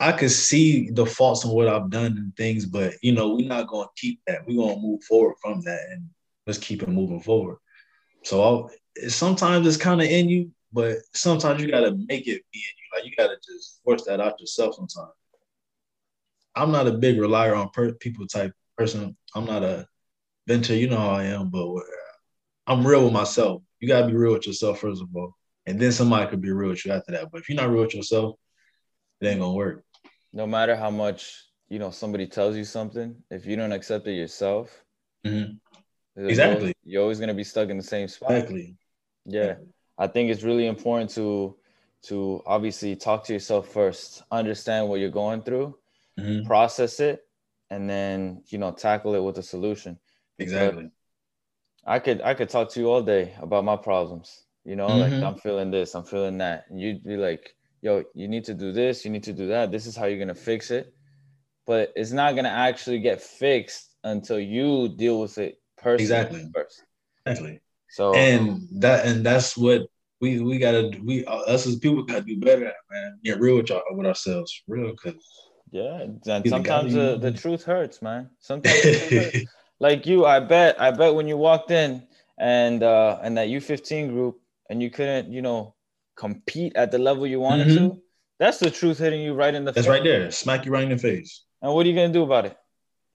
[0.01, 3.47] I could see the faults in what I've done and things, but you know, we're
[3.47, 4.47] not gonna keep that.
[4.47, 6.09] We're gonna move forward from that and
[6.47, 7.59] let's keep it moving forward.
[8.25, 8.71] So I'll,
[9.09, 12.89] sometimes it's kind of in you, but sometimes you gotta make it be in you.
[12.95, 15.13] Like you gotta just force that out yourself sometimes.
[16.55, 19.15] I'm not a big relier on per- people type person.
[19.35, 19.87] I'm not a
[20.49, 21.69] venture, you know how I am, but
[22.67, 23.63] I'm real with myself.
[23.81, 25.37] You gotta be real with yourself first of all,
[25.67, 27.31] and then somebody could be real with you after that.
[27.31, 28.37] But if you're not real with yourself,
[29.21, 29.85] it ain't gonna work.
[30.33, 34.15] No matter how much you know somebody tells you something, if you don't accept it
[34.15, 34.85] yourself,
[35.27, 35.55] mm-hmm.
[36.27, 38.33] exactly, you're always gonna be stuck in the same spot.
[38.33, 38.77] Exactly.
[39.25, 39.55] Yeah,
[39.99, 41.57] I think it's really important to
[42.03, 45.77] to obviously talk to yourself first, understand what you're going through,
[46.19, 46.47] mm-hmm.
[46.47, 47.27] process it,
[47.71, 49.99] and then you know tackle it with a solution.
[50.39, 50.91] Exactly.
[51.85, 54.45] I could I could talk to you all day about my problems.
[54.65, 55.15] You know, mm-hmm.
[55.15, 56.67] like I'm feeling this, I'm feeling that.
[56.69, 59.71] And you'd be like, yo, you need to do this, you need to do that.
[59.71, 60.95] This is how you're gonna fix it.
[61.67, 66.51] But it's not gonna actually get fixed until you deal with it personally exactly.
[66.55, 66.85] first.
[67.27, 67.61] Exactly.
[67.91, 69.83] So and that and that's what
[70.21, 73.19] we we gotta we us as people gotta do better at, man.
[73.25, 75.15] Get real with y'all with ourselves, real because
[75.73, 78.31] yeah, and sometimes the, the truth hurts, man.
[78.41, 79.39] Sometimes hurts.
[79.81, 82.07] like you, I bet, I bet when you walked in
[82.39, 85.75] and uh and that U15 group and you couldn't, you know,
[86.21, 87.89] compete at the level you wanted mm-hmm.
[87.89, 88.03] to,
[88.39, 89.91] that's the truth hitting you right in the that's face.
[89.91, 90.31] right there.
[90.31, 91.45] Smack you right in the face.
[91.63, 92.57] And what are you gonna do about it?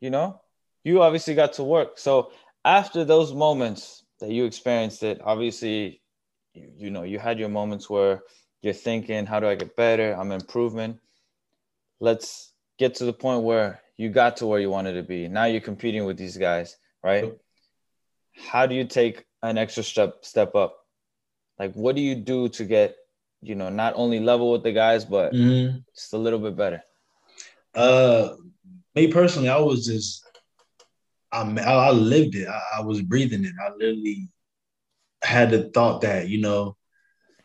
[0.02, 0.42] You know?
[0.84, 2.00] You obviously got to work.
[2.00, 2.32] So
[2.64, 6.02] after those moments that you experienced it, obviously
[6.56, 8.24] you, you know you had your moments where
[8.62, 10.14] you're thinking, how do I get better?
[10.14, 11.00] I'm improving.
[12.00, 15.28] Let's get to the point where you got to where you wanted to be.
[15.28, 17.34] Now you're competing with these guys, right?
[18.36, 20.85] How do you take an extra step step up?
[21.60, 22.96] Like, what do you do to get,
[23.42, 25.84] you know, not only level with the guys, but Mhm.
[25.94, 26.84] just a little bit better?
[27.74, 28.36] Uh,
[28.94, 30.26] me personally, I was just,
[31.32, 32.48] I I, lived it.
[32.48, 33.54] I, I was breathing it.
[33.62, 34.30] I literally
[35.24, 36.78] had the thought that you know,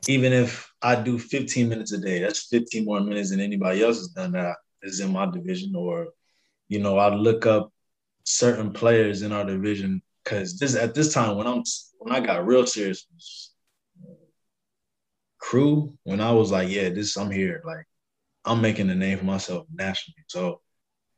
[0.08, 3.98] even if I do 15 minutes a day, that's 15 more minutes than anybody else
[3.98, 5.74] has done that is in my division.
[5.74, 6.08] Or,
[6.68, 7.72] you know, I look up
[8.24, 11.62] certain players in our division because this at this time when I'm
[11.98, 13.49] when I got real serious
[15.40, 17.62] crew when I was like, yeah, this I'm here.
[17.64, 17.86] Like
[18.44, 20.24] I'm making a name for myself nationally.
[20.28, 20.60] So,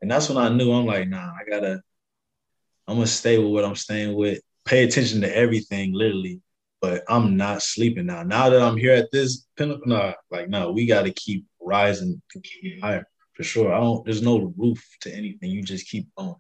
[0.01, 1.83] and that's when I knew I'm like, nah, I gotta,
[2.87, 4.41] I'm gonna stay with what I'm staying with.
[4.65, 6.41] Pay attention to everything, literally.
[6.81, 8.25] But I'm not sleeping now.
[8.25, 12.83] Now that I'm here at this pinnacle, nah, like no, we gotta keep rising keep
[12.83, 13.73] higher for sure.
[13.73, 14.05] I don't.
[14.05, 15.51] There's no roof to anything.
[15.51, 16.35] You just keep going.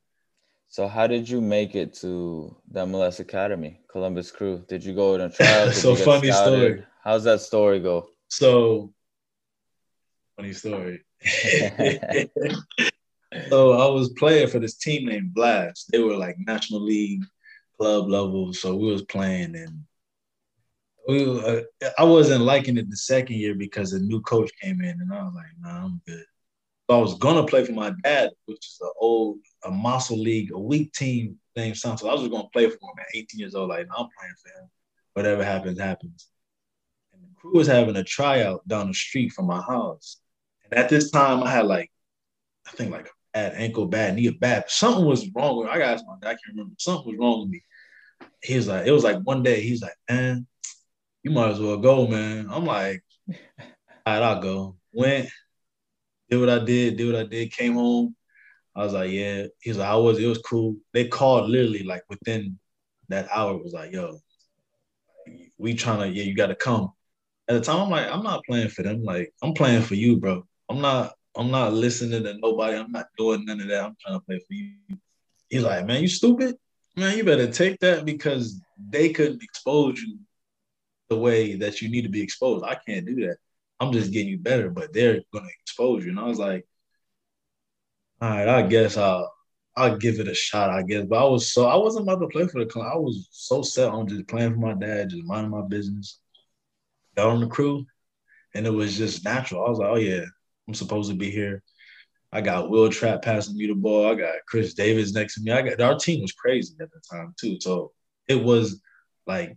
[0.73, 4.65] So how did you make it to the MLS Academy, Columbus Crew?
[4.69, 5.71] Did you go in a trial?
[5.73, 6.33] So funny scouted?
[6.33, 6.85] story.
[7.05, 8.09] How's that story go?
[8.29, 8.95] So,
[10.35, 11.05] funny story.
[13.51, 15.91] so I was playing for this team named Blast.
[15.93, 17.23] They were like National League
[17.79, 18.55] club level.
[18.55, 19.85] So we was playing and
[21.07, 21.61] we uh,
[21.99, 25.23] I wasn't liking it the second year because a new coach came in and I
[25.23, 26.25] was like, nah, I'm good.
[26.89, 30.53] So I was gonna play for my dad, which is an old a muscle league,
[30.53, 32.09] a weak team named Santos.
[32.09, 33.69] I was just gonna play for him at 18 years old.
[33.69, 34.71] Like, I'm playing for him.
[35.15, 36.29] Whatever happens, happens.
[37.13, 40.19] And the crew was having a tryout down the street from my house.
[40.65, 41.91] And at this time, I had like,
[42.67, 44.65] I think like a bad ankle, bad knee, bad.
[44.69, 45.69] Something was wrong with.
[45.69, 46.29] I got my dad.
[46.29, 46.75] I can't remember.
[46.79, 47.63] Something was wrong with me.
[48.43, 49.61] He was like, it was like one day.
[49.61, 50.47] He's like, man,
[51.23, 52.49] you might as well go, man.
[52.51, 53.35] I'm like, all
[54.07, 54.77] right, I'll go.
[54.93, 55.29] Went,
[56.33, 58.17] did what I did, did what I did, came home.
[58.75, 59.47] I was like, yeah.
[59.61, 60.25] He was like, how was it?
[60.25, 60.77] It was cool.
[60.95, 62.59] They called literally like within
[63.09, 63.59] that hour.
[63.59, 64.19] Was like, yo,
[65.59, 66.91] we trying to, yeah, you got to come.
[67.49, 69.05] At the time, I'm like, I'm not playing for them.
[69.05, 70.47] Like, I'm playing for you, bro.
[70.71, 72.79] I'm not, I'm not listening to nobody.
[72.79, 73.85] I'm not doing none of that.
[73.85, 74.73] I'm trying to play for you.
[75.51, 76.57] He's like, man, you stupid.
[76.97, 80.19] Man, you better take that because they couldn't expose you
[81.11, 82.65] the way that you need to be exposed.
[82.65, 83.37] I can't do that.
[83.83, 86.11] I'm just getting you better, but they're gonna expose you.
[86.11, 86.65] And I was like,
[88.21, 89.33] all right, I guess I'll
[89.77, 91.05] I'll give it a shot, I guess.
[91.05, 92.93] But I was so I wasn't about to play for the club.
[92.95, 96.21] I was so set on just playing for my dad, just minding my business.
[97.17, 97.85] Got on the crew,
[98.55, 99.67] and it was just natural.
[99.67, 100.25] I was like, oh yeah,
[100.69, 101.63] I'm supposed to be here.
[102.31, 104.13] I got Will Trapp passing me the ball.
[104.13, 105.51] I got Chris Davis next to me.
[105.51, 107.59] I got our team was crazy at the time too.
[107.61, 107.93] So
[108.29, 108.81] it was
[109.27, 109.57] like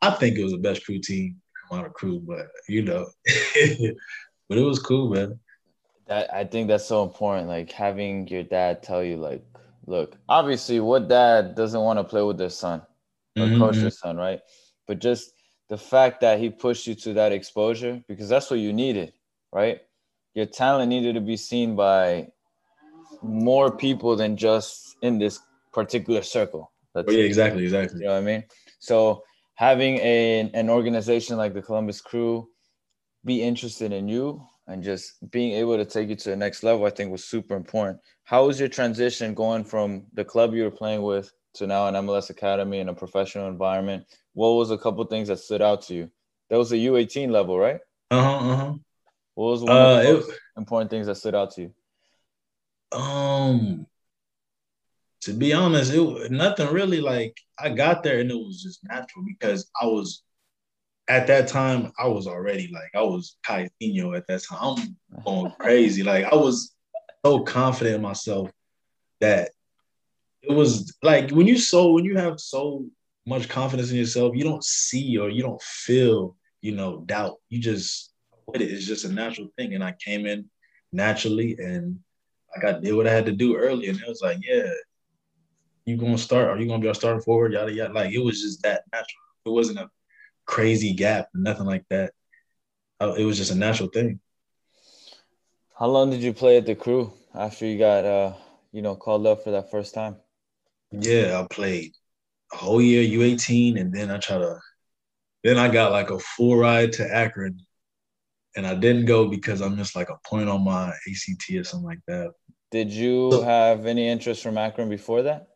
[0.00, 3.06] I think it was the best crew team out of crew, but you know,
[4.48, 5.38] but it was cool, man.
[6.06, 7.48] That I think that's so important.
[7.48, 9.44] Like having your dad tell you, like,
[9.86, 12.82] look, obviously, what dad doesn't want to play with their son
[13.36, 14.40] or Mhm, coach their son, right?
[14.86, 15.32] But just
[15.68, 19.12] the fact that he pushed you to that exposure because that's what you needed,
[19.52, 19.80] right?
[20.34, 22.28] Your talent needed to be seen by
[23.22, 25.40] more people than just in this
[25.72, 26.70] particular circle.
[26.94, 28.00] That's Oh, yeah, exactly, exactly.
[28.00, 28.44] you know what I mean?
[28.78, 29.24] So
[29.56, 32.48] having a, an organization like the Columbus Crew
[33.24, 36.84] be interested in you and just being able to take you to the next level,
[36.86, 37.98] I think was super important.
[38.24, 41.94] How was your transition going from the club you were playing with to now an
[41.94, 44.04] MLS academy in a professional environment?
[44.34, 46.10] What was a couple things that stood out to you?
[46.50, 47.80] That was a U18 level, right?
[48.10, 48.50] Uh huh.
[48.50, 48.74] Uh huh.
[49.34, 51.74] What was one Uh, of the it- important things that stood out to you?
[52.92, 53.86] Um,
[55.26, 59.24] to be honest, it nothing really like I got there and it was just natural
[59.26, 60.22] because I was
[61.08, 64.96] at that time I was already like I was Caetano at that time.
[65.16, 66.04] I'm going crazy.
[66.04, 66.76] Like I was
[67.24, 68.52] so confident in myself
[69.20, 69.50] that
[70.42, 72.86] it was like when you so when you have so
[73.26, 77.38] much confidence in yourself, you don't see or you don't feel, you know, doubt.
[77.48, 78.12] You just
[78.54, 78.62] it.
[78.62, 79.74] It's just a natural thing.
[79.74, 80.48] And I came in
[80.92, 81.98] naturally and
[82.54, 83.88] like I did what I had to do early.
[83.88, 84.70] And it was like, yeah,
[85.86, 86.48] you gonna start?
[86.48, 87.52] Are you gonna be our starting forward?
[87.52, 87.92] Yada yada.
[87.94, 89.22] Like it was just that natural.
[89.46, 89.88] It wasn't a
[90.44, 92.12] crazy gap, nothing like that.
[93.00, 94.20] Uh, It was just a natural thing.
[95.78, 98.32] How long did you play at the crew after you got uh
[98.72, 100.16] you know called up for that first time?
[100.90, 101.92] Yeah, I played
[102.52, 104.58] a whole year U18, and then I try to.
[105.44, 107.60] Then I got like a full ride to Akron,
[108.56, 111.86] and I didn't go because I missed like a point on my ACT or something
[111.86, 112.32] like that.
[112.70, 115.48] Did you have any interest from Akron before that?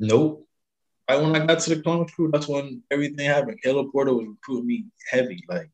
[0.00, 0.46] Nope.
[1.08, 3.60] Right when I got to the Columbus crew, that's when everything happened.
[3.62, 5.70] Caleb Porter was recruiting me heavy, like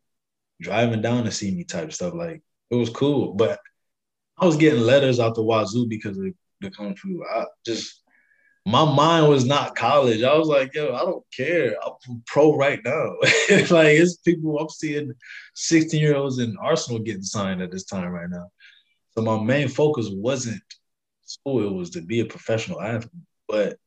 [0.60, 2.12] driving down to see me type stuff.
[2.12, 3.60] Like it was cool, but
[4.38, 6.24] I was getting letters out the wazoo because of
[6.60, 7.24] the Columbus crew.
[7.24, 8.02] I just
[8.66, 10.24] my mind was not college.
[10.24, 11.76] I was like, yo, I don't care.
[11.86, 13.14] I'm pro right now.
[13.70, 15.12] like it's people I'm seeing
[15.54, 18.48] 16 year olds in Arsenal getting signed at this time right now.
[19.14, 20.62] So my main focus wasn't
[21.24, 23.12] school, it was to be a professional athlete.
[23.46, 23.78] But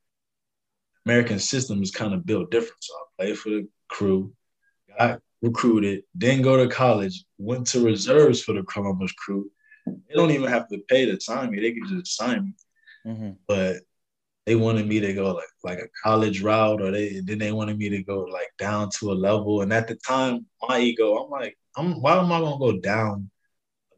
[1.10, 2.84] American system is kind of built different.
[2.84, 4.32] So I played for the crew,
[5.00, 9.50] got recruited, then go to college, went to reserves for the Columbus crew.
[9.88, 12.54] They don't even have to pay to sign me, they can just sign me.
[13.12, 13.32] Mm-hmm.
[13.48, 13.78] But
[14.46, 17.80] they wanted me to go like like a college route, or they then they wanted
[17.80, 19.64] me to go like down to a level.
[19.64, 23.32] And at the time, my ego, I'm like, I'm why am I gonna go down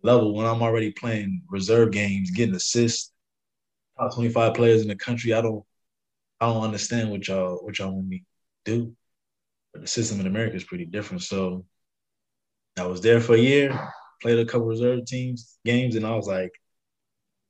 [0.01, 3.11] a level when I'm already playing reserve games, getting assists,
[3.99, 5.33] top 25 players in the country?
[5.33, 5.65] I don't
[6.41, 8.25] I don't understand what y'all what y'all want me
[8.65, 8.95] to do.
[9.71, 11.23] But the system in America is pretty different.
[11.23, 11.65] So
[12.77, 13.79] I was there for a year,
[14.21, 16.51] played a couple reserve teams games, and I was like,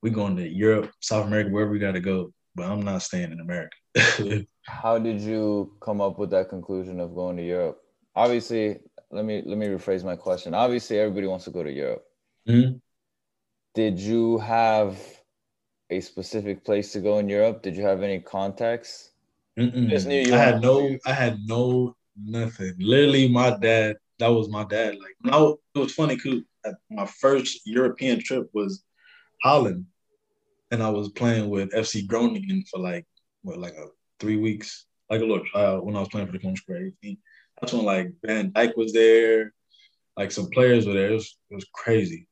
[0.04, 3.32] we going to Europe, South America, wherever we got to go but I'm not staying
[3.32, 3.78] in America.
[4.66, 7.82] How did you come up with that conclusion of going to Europe?
[8.16, 10.54] Obviously, let me let me rephrase my question.
[10.54, 12.04] Obviously, everybody wants to go to Europe.
[12.48, 12.78] Mm-hmm.
[13.74, 15.00] Did you have
[15.92, 17.62] a specific place to go in Europe?
[17.62, 19.12] Did you have any contacts?
[19.58, 22.74] Just knew you I had no, I had no nothing.
[22.80, 23.98] Literally, my dad.
[24.20, 24.96] That was my dad.
[24.96, 26.16] Like, no, it was funny.
[26.16, 26.42] Cause
[26.90, 28.84] my first European trip was
[29.44, 29.86] Holland
[30.72, 33.06] and I was playing with FC Groningen for like
[33.44, 33.88] what like a
[34.20, 37.18] three weeks, like a little trial when I was playing for the Columbus Crew 18.
[37.60, 39.54] That's when like Van Dijk was there,
[40.18, 41.10] like some players were there.
[41.12, 42.28] It was, it was crazy.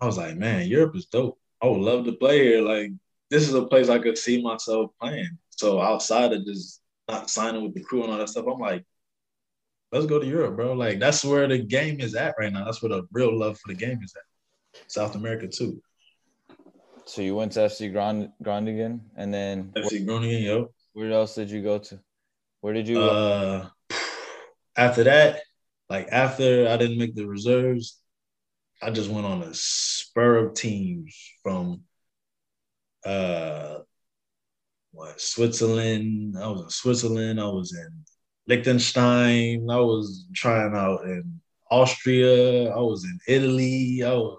[0.00, 1.38] I was like, man, Europe is dope.
[1.62, 2.60] I would love to play here.
[2.60, 2.90] Like
[3.30, 5.38] this is a place I could see myself playing.
[5.50, 8.84] So outside of just not signing with the crew and all that stuff, I'm like,
[9.92, 10.72] let's go to Europe, bro.
[10.72, 12.64] Like that's where the game is at right now.
[12.64, 14.82] That's where the real love for the game is at.
[14.88, 15.80] South America too.
[17.04, 18.32] So you went to FC Grand
[19.16, 20.70] and then FC Groningen, yo.
[20.92, 22.00] Where else did you go to?
[22.60, 23.00] Where did you?
[23.00, 23.68] Uh,
[24.76, 25.40] after that,
[25.88, 28.01] like after I didn't make the reserves,
[28.82, 31.82] I just went on a spur of teams from
[33.04, 33.78] uh
[34.90, 36.36] what Switzerland.
[36.38, 37.40] I was in Switzerland.
[37.40, 38.04] I was in
[38.46, 39.70] Liechtenstein.
[39.70, 41.40] I was trying out in
[41.70, 42.70] Austria.
[42.70, 44.02] I was in Italy.
[44.04, 44.38] I was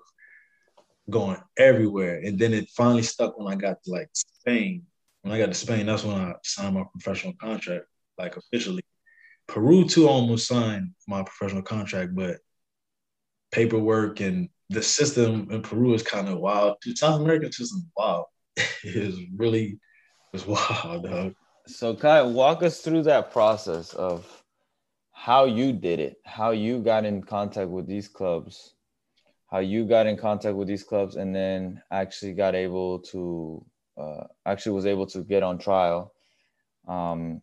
[1.10, 2.22] going everywhere.
[2.24, 4.84] And then it finally stuck when I got to like Spain.
[5.22, 7.86] When I got to Spain, that's when I signed my professional contract,
[8.18, 8.84] like officially.
[9.48, 12.38] Peru too almost signed my professional contract, but
[13.54, 16.78] paperwork and the system in Peru is kind of wild.
[16.96, 18.26] South American system is wild.
[18.58, 19.80] it is really
[20.34, 21.36] it's wild, dog.
[21.68, 24.44] So Khai, walk us through that process of
[25.12, 28.74] how you did it, how you got in contact with these clubs
[29.54, 33.64] how you got in contact with these clubs and then actually got able to
[34.00, 36.12] uh, actually was able to get on trial
[36.88, 37.40] um,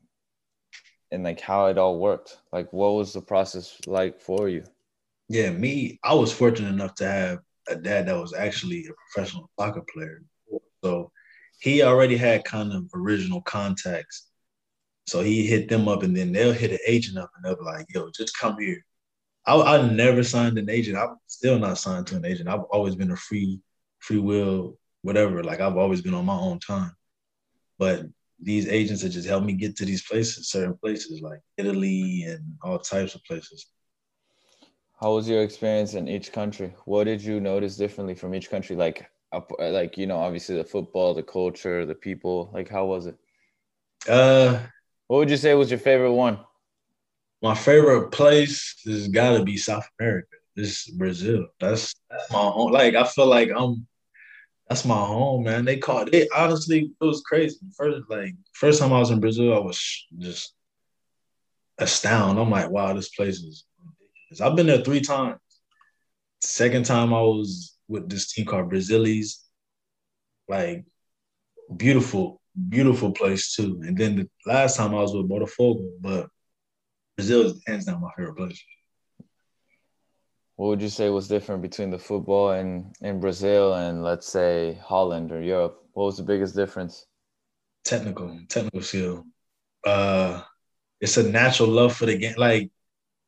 [1.12, 4.64] and like how it all worked like what was the process like for you
[5.30, 7.38] yeah me i was fortunate enough to have
[7.68, 10.22] a dad that was actually a professional soccer player
[10.84, 11.10] so
[11.60, 14.28] he already had kind of original contacts
[15.06, 17.64] so he hit them up and then they'll hit an agent up and they'll be
[17.64, 18.84] like yo just come here
[19.46, 20.96] I, I never signed an agent.
[20.96, 22.48] I'm still not signed to an agent.
[22.48, 23.60] I've always been a free,
[23.98, 25.42] free will, whatever.
[25.42, 26.92] Like I've always been on my own time.
[27.78, 28.06] But
[28.40, 32.40] these agents have just helped me get to these places, certain places like Italy and
[32.62, 33.66] all types of places.
[35.00, 36.74] How was your experience in each country?
[36.84, 38.76] What did you notice differently from each country?
[38.76, 39.10] Like,
[39.58, 42.50] like you know, obviously the football, the culture, the people.
[42.52, 43.16] Like, how was it?
[44.08, 44.60] Uh,
[45.06, 46.38] what would you say was your favorite one?
[47.42, 50.28] my favorite place has got to be South America.
[50.56, 51.46] It's Brazil.
[51.58, 52.72] That's that's my home.
[52.72, 53.86] Like I feel like I'm.
[54.68, 55.64] That's my home, man.
[55.64, 56.28] They called it.
[56.36, 57.58] Honestly, it was crazy.
[57.76, 60.54] First, like first time I was in Brazil, I was just
[61.78, 62.40] astounded.
[62.40, 63.64] I'm like, wow, this place is
[64.30, 64.40] ridiculous.
[64.40, 65.38] I've been there three times.
[66.40, 69.44] Second time I was with this team called Brazili's.
[70.48, 70.84] Like
[71.76, 73.80] beautiful, beautiful place too.
[73.86, 76.28] And then the last time I was with Botafogo, but
[77.16, 78.60] Brazil is hands down my favorite place.
[80.56, 84.78] What would you say was different between the football in, in Brazil and let's say
[84.84, 85.82] Holland or Europe?
[85.92, 87.06] What was the biggest difference?
[87.84, 89.24] Technical, technical skill.
[89.86, 90.42] Uh,
[91.00, 92.34] it's a natural love for the game.
[92.36, 92.70] Like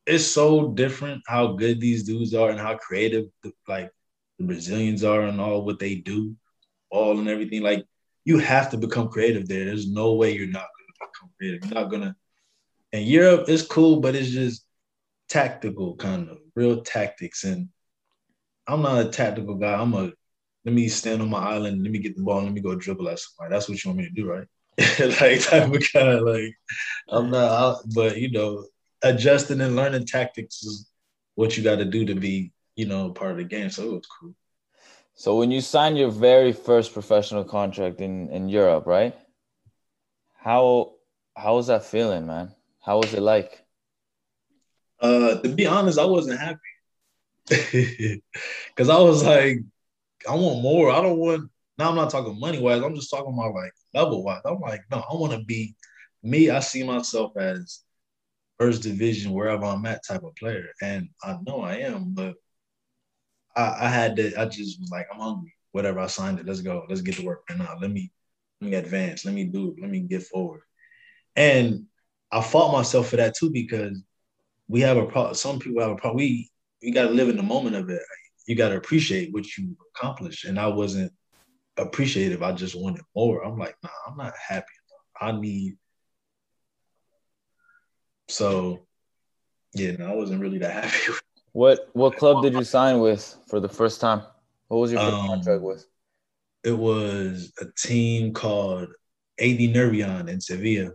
[0.07, 3.27] it's so different how good these dudes are and how creative
[3.69, 3.91] like
[4.39, 6.35] the Brazilians are and all what they do,
[6.91, 7.63] all and everything.
[7.63, 7.85] Like
[8.25, 9.65] you have to become creative there.
[9.65, 11.65] There's no way you're not gonna become creative.
[11.65, 12.17] You're not gonna
[12.93, 14.65] and Europe is cool, but it's just
[15.29, 17.45] tactical, kind of real tactics.
[17.45, 17.69] And
[18.67, 19.75] I'm not a tactical guy.
[19.75, 20.13] I'm a
[20.65, 23.09] let me stand on my island, let me get the ball, let me go dribble
[23.09, 23.53] at somebody.
[23.53, 24.47] That's what you want me to do, right?
[25.21, 26.15] like type of guy.
[26.15, 26.55] Like
[27.09, 28.65] I'm not, but you know,
[29.03, 30.91] adjusting and learning tactics is
[31.35, 33.71] what you got to do to be, you know, part of the game.
[33.71, 34.35] So it was cool.
[35.15, 39.15] So when you signed your very first professional contract in in Europe, right?
[40.39, 40.95] How
[41.37, 42.55] how was that feeling, man?
[42.81, 43.65] How was it like?
[45.01, 46.61] Uh, to be honest, I wasn't happy
[47.49, 49.59] because I was like,
[50.29, 50.91] I want more.
[50.91, 51.51] I don't want.
[51.79, 52.83] Now I'm not talking money wise.
[52.83, 54.43] I'm just talking about like level wise.
[54.45, 55.75] I'm like, no, I want to be
[56.23, 56.51] me.
[56.51, 57.81] I see myself as
[58.63, 62.15] first division wherever I'm at type of player, and I know I am.
[62.15, 62.35] But
[63.57, 64.41] I, I had to.
[64.41, 65.53] I just was like, I'm hungry.
[65.73, 66.47] Whatever I signed it.
[66.47, 66.87] Let's go.
[66.89, 67.77] Let's get to work right now.
[67.81, 68.13] Let me
[68.61, 69.25] let me advance.
[69.25, 69.71] Let me do.
[69.71, 69.83] it.
[69.83, 70.61] Let me get forward.
[71.35, 71.87] And
[72.31, 74.01] I fought myself for that too because
[74.69, 75.35] we have a problem.
[75.35, 76.19] Some people have a problem.
[76.19, 76.49] We
[76.83, 78.01] we got to live in the moment of it.
[78.47, 80.45] You got to appreciate what you accomplished.
[80.45, 81.13] And I wasn't
[81.77, 82.45] appreciative.
[82.45, 83.45] I just wanted more.
[83.45, 84.67] I'm like, nah, I'm not happy.
[85.21, 85.77] I need.
[88.33, 88.87] So,
[89.75, 91.13] yeah, no, I wasn't really that happy.
[91.53, 94.23] What what club did you sign with for the first time?
[94.69, 95.87] What was your first um, contract with?
[96.65, 98.89] It was a team called
[99.39, 100.93] AD Nervion in Sevilla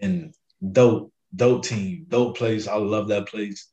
[0.00, 0.32] and
[0.70, 2.68] dope, dope team, dope place.
[2.68, 3.68] I love that place.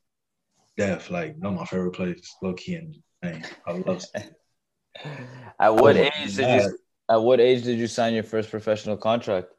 [0.76, 4.03] Death, like not my favorite place, low key, and man, I love.
[5.59, 6.78] at what age did you?
[7.09, 9.53] At what age did you sign your first professional contract?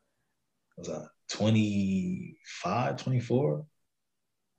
[0.76, 3.66] Was that 25, 24?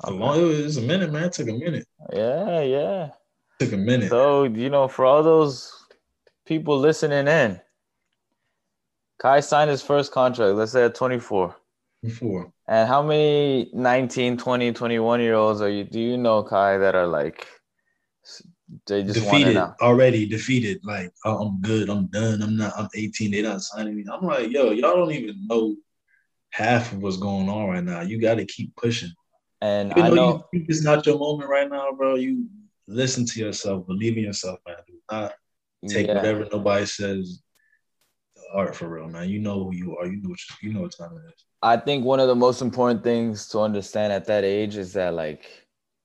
[0.05, 0.13] Okay.
[0.13, 1.26] Long, it was a minute, man.
[1.26, 1.86] It took a minute.
[2.13, 3.05] Yeah, yeah.
[3.59, 4.09] It took a minute.
[4.09, 5.74] So you know, for all those
[6.45, 7.59] people listening in,
[9.22, 10.55] Khai signed his first contract.
[10.55, 11.55] Let's say at 24
[12.01, 12.53] before.
[12.67, 16.95] And how many 19, 20, 21 year olds are you do you know, Khai, that
[16.95, 17.45] are like
[18.86, 20.80] they just defeated already defeated.
[20.84, 24.05] Like, oh, I'm good, I'm done, I'm not, I'm 18, they not signing me.
[24.11, 25.76] I'm like, yo, y'all don't even know
[26.51, 28.01] half of what's going on right now.
[28.01, 29.11] You gotta keep pushing.
[29.61, 32.15] And Even I know you think it's not your moment right now, bro.
[32.15, 32.47] You
[32.87, 34.77] listen to yourself, believe in yourself, man.
[34.87, 35.33] Do not
[35.87, 36.15] take yeah.
[36.15, 37.41] whatever nobody says
[38.53, 39.29] art for real, man.
[39.29, 40.05] You know who you are.
[40.05, 41.45] You know what you, you know what time it is.
[41.61, 45.13] I think one of the most important things to understand at that age is that
[45.13, 45.45] like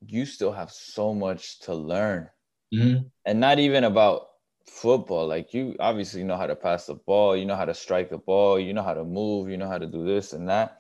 [0.07, 2.29] you still have so much to learn.
[2.75, 3.07] Mm-hmm.
[3.25, 4.27] And not even about
[4.67, 5.27] football.
[5.27, 8.19] Like you obviously know how to pass the ball, you know how to strike the
[8.19, 10.79] ball, you know how to move, you know how to do this and that.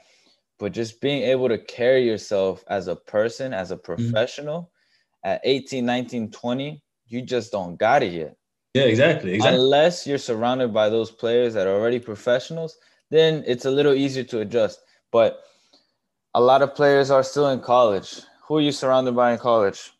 [0.59, 3.85] But just being able to carry yourself as a person, as a mm-hmm.
[3.85, 4.71] professional
[5.25, 5.31] mm-hmm.
[5.31, 8.37] at 18, 19, 20, you just don't got it yet.
[8.75, 9.59] Yeah, exactly, exactly.
[9.59, 12.77] Unless you're surrounded by those players that are already professionals,
[13.11, 14.81] then it's a little easier to adjust.
[15.13, 15.45] But
[16.35, 18.23] a lot of players are still in college.
[18.47, 19.94] Who are you surrounded by in college?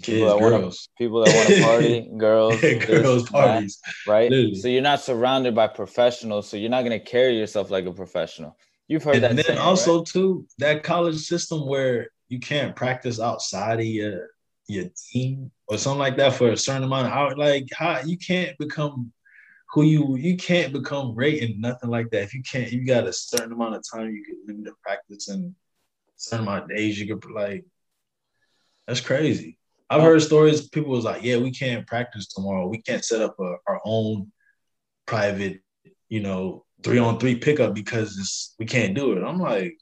[0.00, 0.38] People Kids, that.
[0.40, 4.30] Wanna, people that want to party, girls, girls parties, that, right?
[4.30, 4.54] Literally.
[4.54, 8.56] So you're not surrounded by professionals, so you're not gonna carry yourself like a professional.
[8.88, 9.30] You've heard and that.
[9.30, 10.06] And then saying, also right?
[10.06, 14.30] too that college system where you can't practice outside of your
[14.68, 17.34] your team or something like that for a certain amount of hours.
[17.36, 19.12] Like how you can't become
[19.72, 22.22] who you you can't become great and nothing like that.
[22.22, 25.28] If you can't, you got a certain amount of time you can limit the practice
[25.28, 25.54] and
[26.16, 27.64] certain amount of days you could like.
[28.86, 29.58] That's crazy.
[29.92, 30.68] I've heard stories.
[30.68, 32.66] People was like, "Yeah, we can't practice tomorrow.
[32.66, 34.32] We can't set up a, our own
[35.06, 35.60] private,
[36.08, 39.76] you know, three on three pickup because it's, we can't do it." I'm like,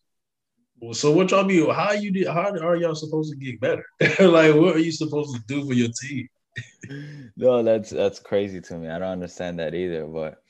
[0.80, 1.64] well, so what y'all be?
[1.64, 3.84] How you How are y'all supposed to get better?
[4.00, 6.28] like, what are you supposed to do for your team?
[7.36, 8.88] no, that's that's crazy to me.
[8.88, 10.06] I don't understand that either.
[10.06, 10.42] But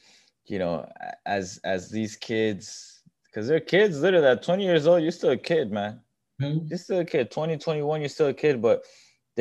[0.47, 0.89] you know,
[1.27, 5.37] as as these kids, because they're kids, literally at 20 years old, you're still a
[5.37, 6.01] kid, man.
[6.41, 6.67] Mm-hmm.
[6.69, 7.31] You're still a kid.
[7.31, 8.63] 20, 21, you're still a kid.
[8.63, 8.85] But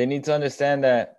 [0.00, 1.18] they need to understand that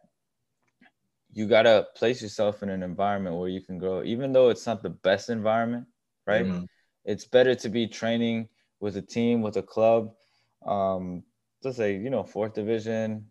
[1.32, 4.82] you gotta place yourself in an environment where you can grow, even though it's not
[4.82, 5.86] the best environment,
[6.26, 6.48] right?
[6.48, 6.64] Mm-hmm.
[7.06, 10.14] It's better to be training with a team, with a club.
[10.66, 11.22] Um,
[11.64, 13.28] let's say, you know, fourth division,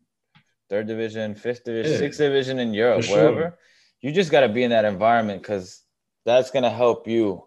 [0.68, 1.98] third division, fifth division, yeah.
[1.98, 3.58] sixth division in Europe, For wherever.
[4.02, 5.82] You just got to be in that environment because
[6.24, 7.44] that's going to help you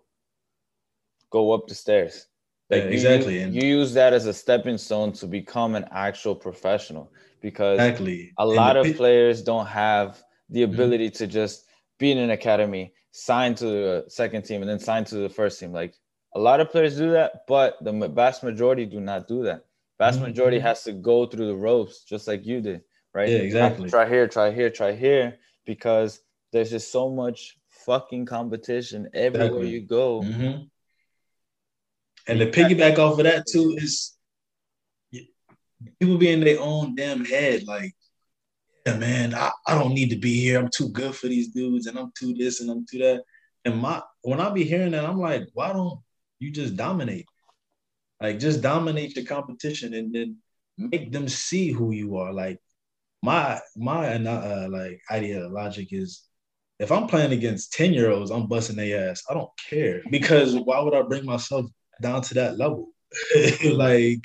[1.29, 2.27] go up the stairs.
[2.73, 3.41] Like exactly.
[3.41, 7.11] You, you, use that as a stepping stone to become an actual professional
[7.41, 8.31] because exactly.
[8.37, 10.73] a lot of players don't have the mm-hmm.
[10.73, 11.25] ability mm-hmm.
[11.25, 11.65] to just
[11.99, 15.59] be in an academy, sign to the second team, and then sign to the first
[15.59, 15.71] team.
[15.71, 15.95] Like
[16.35, 19.65] a lot of players do that, but the vast majority do not do that.
[19.99, 20.27] Vast mm-hmm.
[20.27, 22.81] majority has to go through the ropes just like you did
[23.13, 23.29] right?
[23.29, 23.89] Yeah, exactly.
[23.89, 26.21] Try here, try here, try here, because
[26.51, 29.69] there's just so much fucking competition everywhere exactly.
[29.69, 30.21] you go.
[30.21, 30.63] Mm-hmm.
[32.27, 34.15] And the piggyback off of that too is
[35.99, 37.93] people be in their own damn head, like,
[38.85, 40.59] yeah, man, I, I don't need to be here.
[40.59, 43.23] I'm too good for these dudes, and I'm too this and I'm too that.
[43.65, 45.99] And my when I be hearing that, I'm like, why don't
[46.39, 47.25] you just dominate?
[48.21, 50.37] Like just dominate your competition and then
[50.77, 52.33] make them see who you are.
[52.33, 52.59] Like
[53.21, 56.23] my my uh, like idea of logic is
[56.79, 59.23] if I'm playing against 10 year olds, I'm busting their ass.
[59.29, 61.65] I don't care because why would I bring myself
[62.03, 62.89] down to that level?
[63.65, 64.23] like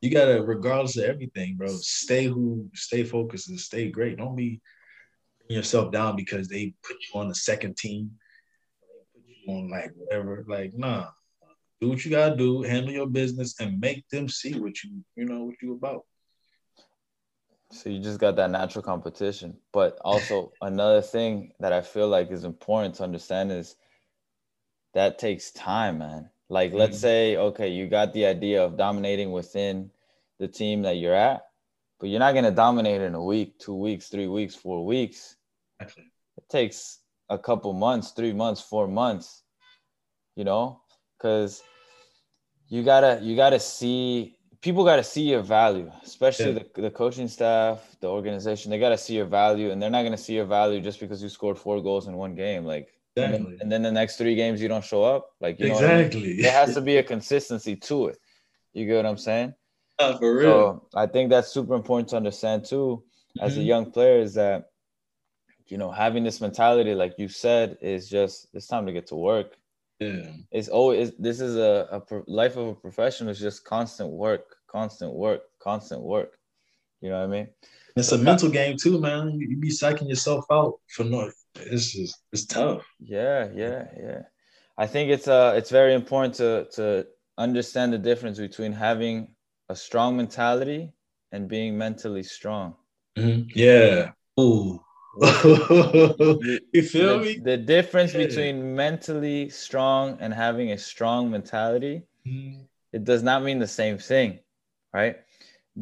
[0.00, 4.16] you gotta, regardless of everything, bro, stay who, stay focused and stay great.
[4.16, 4.60] Don't be
[5.48, 8.10] yourself down because they put you on the second team,
[9.14, 10.44] put you on like whatever.
[10.46, 11.08] Like, nah,
[11.80, 15.24] do what you gotta do, handle your business, and make them see what you, you
[15.24, 16.04] know, what you about.
[17.70, 19.56] So you just got that natural competition.
[19.72, 23.76] But also another thing that I feel like is important to understand is
[24.94, 26.30] that takes time, man.
[26.48, 27.02] Like let's mm-hmm.
[27.02, 29.90] say, okay, you got the idea of dominating within
[30.38, 31.42] the team that you're at,
[32.00, 35.36] but you're not gonna dominate in a week, two weeks, three weeks, four weeks.
[35.80, 36.10] Actually.
[36.36, 39.42] It takes a couple months, three months, four months,
[40.36, 40.80] you know,
[41.16, 41.62] because
[42.68, 46.62] you gotta you gotta see people got to see your value, especially yeah.
[46.74, 48.70] the, the coaching staff, the organization.
[48.70, 51.00] They got to see your value, and they're not going to see your value just
[51.00, 52.64] because you scored four goals in one game.
[52.64, 53.36] Like, exactly.
[53.36, 55.30] and, then, and then the next three games you don't show up.
[55.40, 56.22] Like, you know exactly.
[56.22, 56.42] I mean?
[56.42, 58.18] There has to be a consistency to it.
[58.72, 59.54] You get what I'm saying?
[59.98, 60.50] For real.
[60.50, 63.02] So I think that's super important to understand too,
[63.40, 63.62] as mm-hmm.
[63.62, 64.70] a young player, is that
[65.66, 69.16] you know having this mentality, like you said, is just it's time to get to
[69.16, 69.56] work.
[69.98, 70.30] Yeah.
[70.52, 75.12] It's always this is a, a life of a professional is just constant work, constant
[75.12, 76.38] work, constant work.
[77.00, 77.48] You know what I mean?
[77.96, 79.32] It's a mental game too, man.
[79.32, 81.30] You, you be psyching yourself out for no.
[81.60, 82.86] It's just it's tough.
[83.00, 84.22] Yeah, yeah, yeah.
[84.76, 87.06] I think it's uh it's very important to to
[87.36, 89.34] understand the difference between having
[89.68, 90.92] a strong mentality
[91.32, 92.74] and being mentally strong.
[93.16, 93.48] Mm-hmm.
[93.54, 94.12] Yeah.
[94.40, 94.80] Ooh.
[96.72, 97.38] you feel the, me?
[97.38, 98.26] The difference yeah.
[98.26, 102.60] between mentally strong and having a strong mentality, mm-hmm.
[102.92, 104.38] it does not mean the same thing,
[104.92, 105.16] right?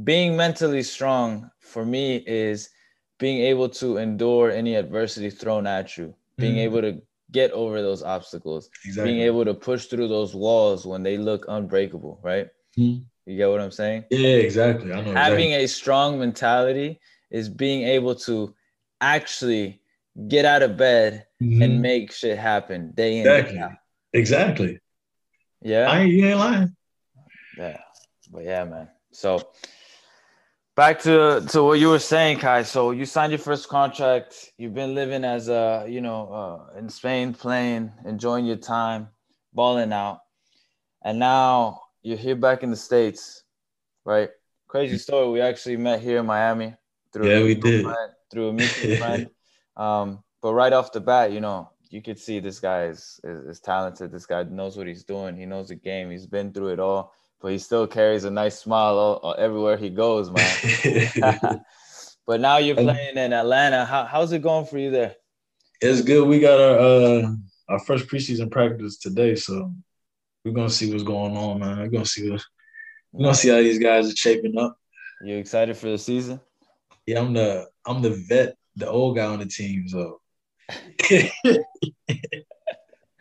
[0.05, 2.70] Being mentally strong for me is
[3.18, 6.60] being able to endure any adversity thrown at you, being mm-hmm.
[6.60, 9.12] able to get over those obstacles, exactly.
[9.12, 12.48] being able to push through those walls when they look unbreakable, right?
[12.78, 13.02] Mm-hmm.
[13.26, 14.04] You get what I'm saying?
[14.10, 14.90] Yeah, exactly.
[14.90, 15.54] Having exactly.
[15.54, 17.00] a strong mentality
[17.30, 18.54] is being able to
[19.00, 19.80] actually
[20.28, 21.62] get out of bed mm-hmm.
[21.62, 23.54] and make shit happen day in exactly.
[23.54, 23.72] day out.
[24.12, 24.80] Exactly.
[25.62, 25.90] Yeah.
[25.90, 26.76] I ain't, you ain't lying.
[27.58, 27.78] Yeah.
[28.30, 28.88] But yeah, man.
[29.10, 29.48] So
[30.77, 32.64] back to to what you were saying, Khai.
[32.64, 34.53] So you signed your first contract.
[34.59, 36.29] You've been living as a, you know,
[36.72, 39.09] uh, in Spain, playing, enjoying your time,
[39.53, 40.20] balling out,
[41.03, 43.43] and now you're here back in the states,
[44.05, 44.31] right?
[44.68, 45.31] Crazy story.
[45.31, 46.74] We actually met here in Miami.
[47.12, 47.85] Through yeah, we did.
[47.85, 49.31] Friend, through a mutual friend.
[49.77, 53.45] Um, but right off the bat, you know, you could see this guy is, is,
[53.47, 54.12] is talented.
[54.12, 55.37] This guy knows what he's doing.
[55.37, 56.11] He knows the game.
[56.11, 59.76] He's been through it all, but he still carries a nice smile all, all, everywhere
[59.76, 61.11] he goes, man.
[62.26, 63.84] but now you're playing in Atlanta.
[63.84, 65.14] How, how's it going for you there?
[65.80, 66.26] It's good.
[66.26, 67.32] We got our uh,
[67.68, 69.72] our first preseason practice today, so
[70.45, 71.78] we're gonna see what's going on, man.
[71.78, 72.43] We're gonna see what
[73.12, 74.78] we're gonna see how these guys are shaping up.
[75.22, 76.41] You excited for the season?
[77.07, 79.89] Yeah, I'm the I'm the vet, the old guy on the team.
[79.89, 80.20] So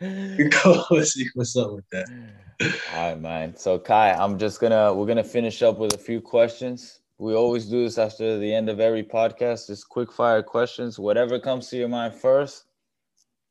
[0.00, 2.06] go see what's up with that.
[2.94, 3.56] All right, man.
[3.56, 7.00] So Khai, I'm just gonna we're gonna finish up with a few questions.
[7.18, 9.68] We always do this after the end of every podcast.
[9.68, 10.98] Just quick fire questions.
[10.98, 12.64] Whatever comes to your mind first,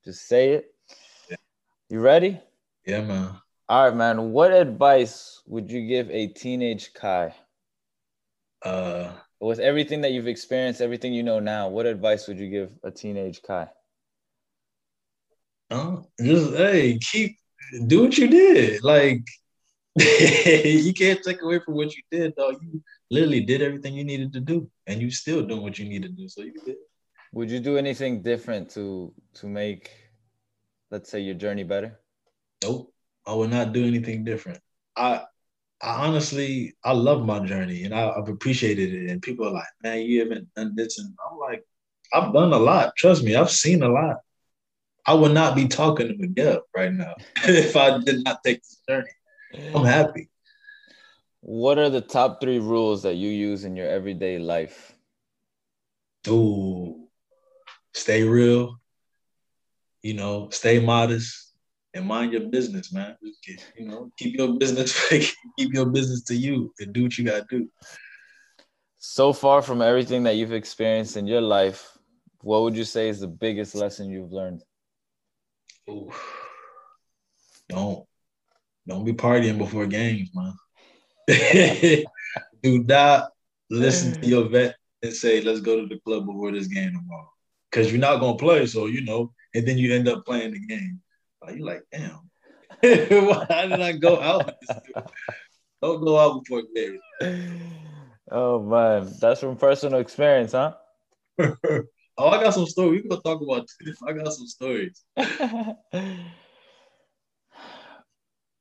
[0.04, 0.74] just say it.
[1.30, 1.38] Yeah.
[1.90, 2.40] You ready?
[2.86, 3.30] Yeah, man.
[3.68, 4.32] All right, man.
[4.32, 7.34] What advice would you give a teenage Khai?
[8.62, 12.72] Uh with everything that you've experienced, everything you know now, what advice would you give
[12.84, 13.70] a teenage Khai?
[15.70, 17.38] Uh, just hey, keep
[17.88, 18.84] do what you did.
[18.84, 19.26] Like
[20.00, 22.52] you can't take away from what you did, though.
[22.52, 26.04] You literally did everything you needed to do, and you still doing what you need
[26.04, 26.28] to do.
[26.28, 26.76] So you did.
[27.34, 29.92] Would you do anything different to to make,
[30.92, 32.00] let's say, your journey better?
[32.64, 32.94] Nope,
[33.26, 34.60] I would not do anything different.
[34.96, 35.24] I
[35.82, 39.10] I honestly, I love my journey and I, have appreciated it.
[39.10, 41.00] And people are like, man, you haven't done this.
[41.00, 41.64] And I'm like,
[42.14, 42.96] I've done a lot.
[42.96, 44.18] Trust me, I've seen a lot.
[45.06, 48.82] I would not be talking to Miguel right now if I did not take this
[48.88, 49.10] journey.
[49.74, 50.30] I'm happy.
[51.42, 54.96] What are the top three rules that you use in your everyday life?
[56.28, 57.08] Ooh,
[57.94, 58.80] stay real.
[60.02, 61.54] You know, stay modest
[61.94, 63.16] and mind your business, man.
[63.78, 67.46] You know, keep your business, keep your business to you, and do what you gotta
[67.50, 67.70] do.
[68.98, 71.96] So far from everything that you've experienced in your life,
[72.42, 74.64] what would you say is the biggest lesson you've learned?
[75.90, 76.12] Ooh.
[77.70, 78.06] Don't
[78.88, 80.54] don't be partying before games, man.
[82.62, 83.32] Do not
[83.70, 87.32] listen to your vet and say, let's go to the club before this game tomorrow.
[87.70, 90.60] Because you're not gonna play, so you know, and then you end up playing the
[90.60, 91.02] game.
[91.48, 92.30] You're like, damn,
[92.82, 94.54] why did I go out?
[95.82, 97.02] Don't go out before games.
[98.32, 100.74] Oh man, that's from personal experience, huh?
[102.18, 103.04] oh, I got some stories.
[103.04, 103.98] We gonna talk about this.
[104.08, 105.04] I got some stories.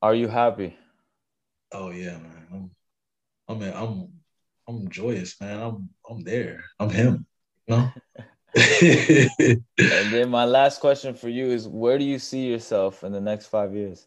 [0.02, 0.76] Are you happy?
[1.72, 2.46] Oh yeah, man.
[2.52, 2.70] I'm,
[3.48, 4.08] I mean, I'm,
[4.68, 5.60] I'm joyous, man.
[5.60, 6.64] I'm, I'm there.
[6.78, 7.26] I'm him.
[7.66, 7.90] You know.
[8.56, 13.20] and then my last question for you is: Where do you see yourself in the
[13.20, 14.06] next five years?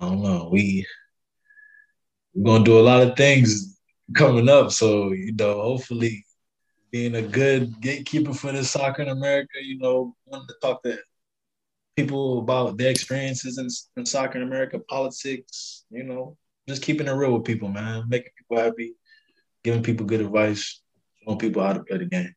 [0.00, 0.48] I don't know.
[0.50, 0.86] We
[2.34, 3.73] we're gonna do a lot of things
[4.12, 4.70] coming up.
[4.72, 6.24] So you know, hopefully,
[6.90, 9.58] being a good gatekeeper for the soccer in America.
[9.62, 10.98] You know, wanting to talk to
[11.96, 15.84] people about their experiences in, in soccer in America, politics.
[15.90, 16.36] You know,
[16.68, 18.94] just keeping it real with people, man, making people happy,
[19.62, 20.82] giving people good advice,
[21.22, 22.34] showing people how to play the game.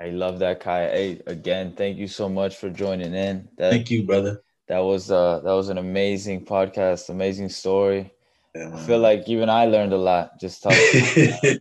[0.00, 0.90] I love that, Khai.
[0.90, 3.48] Hey, again, thank you so much for joining in.
[3.58, 4.42] That, thank you, brother.
[4.68, 8.10] That was uh that was an amazing podcast, amazing story.
[8.54, 10.78] Yeah, I feel like even I learned a lot just talking.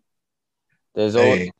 [0.95, 1.51] There's always, hey.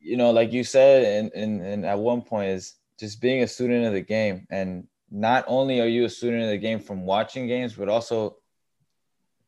[0.00, 3.46] you know, like you said, and, and and at one point is just being a
[3.46, 7.06] student of the game, and not only are you a student of the game from
[7.06, 8.36] watching games, but also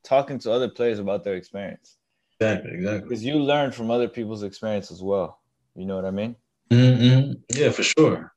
[0.04, 1.96] talking to other players about their experience.
[2.38, 3.08] Exactly, exactly.
[3.08, 5.40] Because you learn from other people's experience as well.
[5.74, 6.36] You know what I mean?
[6.70, 7.32] Mm-hmm.
[7.54, 8.32] Yeah, for sure.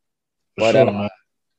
[0.55, 1.09] For but, sure, uh,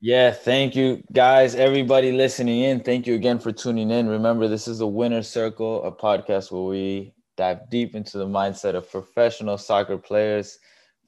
[0.01, 2.81] yeah, thank you guys, everybody listening in.
[2.81, 4.09] Thank you again for tuning in.
[4.09, 8.75] Remember, this is the Winner Circle, a podcast where we dive deep into the mindset
[8.75, 10.59] of professional soccer players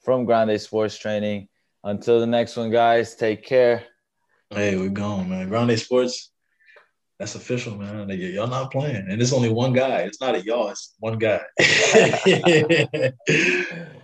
[0.03, 1.47] from Grande Sports Training.
[1.85, 3.85] Until the next one, guys, take care.
[4.49, 5.47] Hey, we're gone, man.
[5.47, 6.31] Grande Sports,
[7.17, 8.09] that's official, man.
[8.09, 9.07] Y'all not playing.
[9.09, 9.99] And it's only one guy.
[9.99, 11.41] It's not a y'all, it's one guy.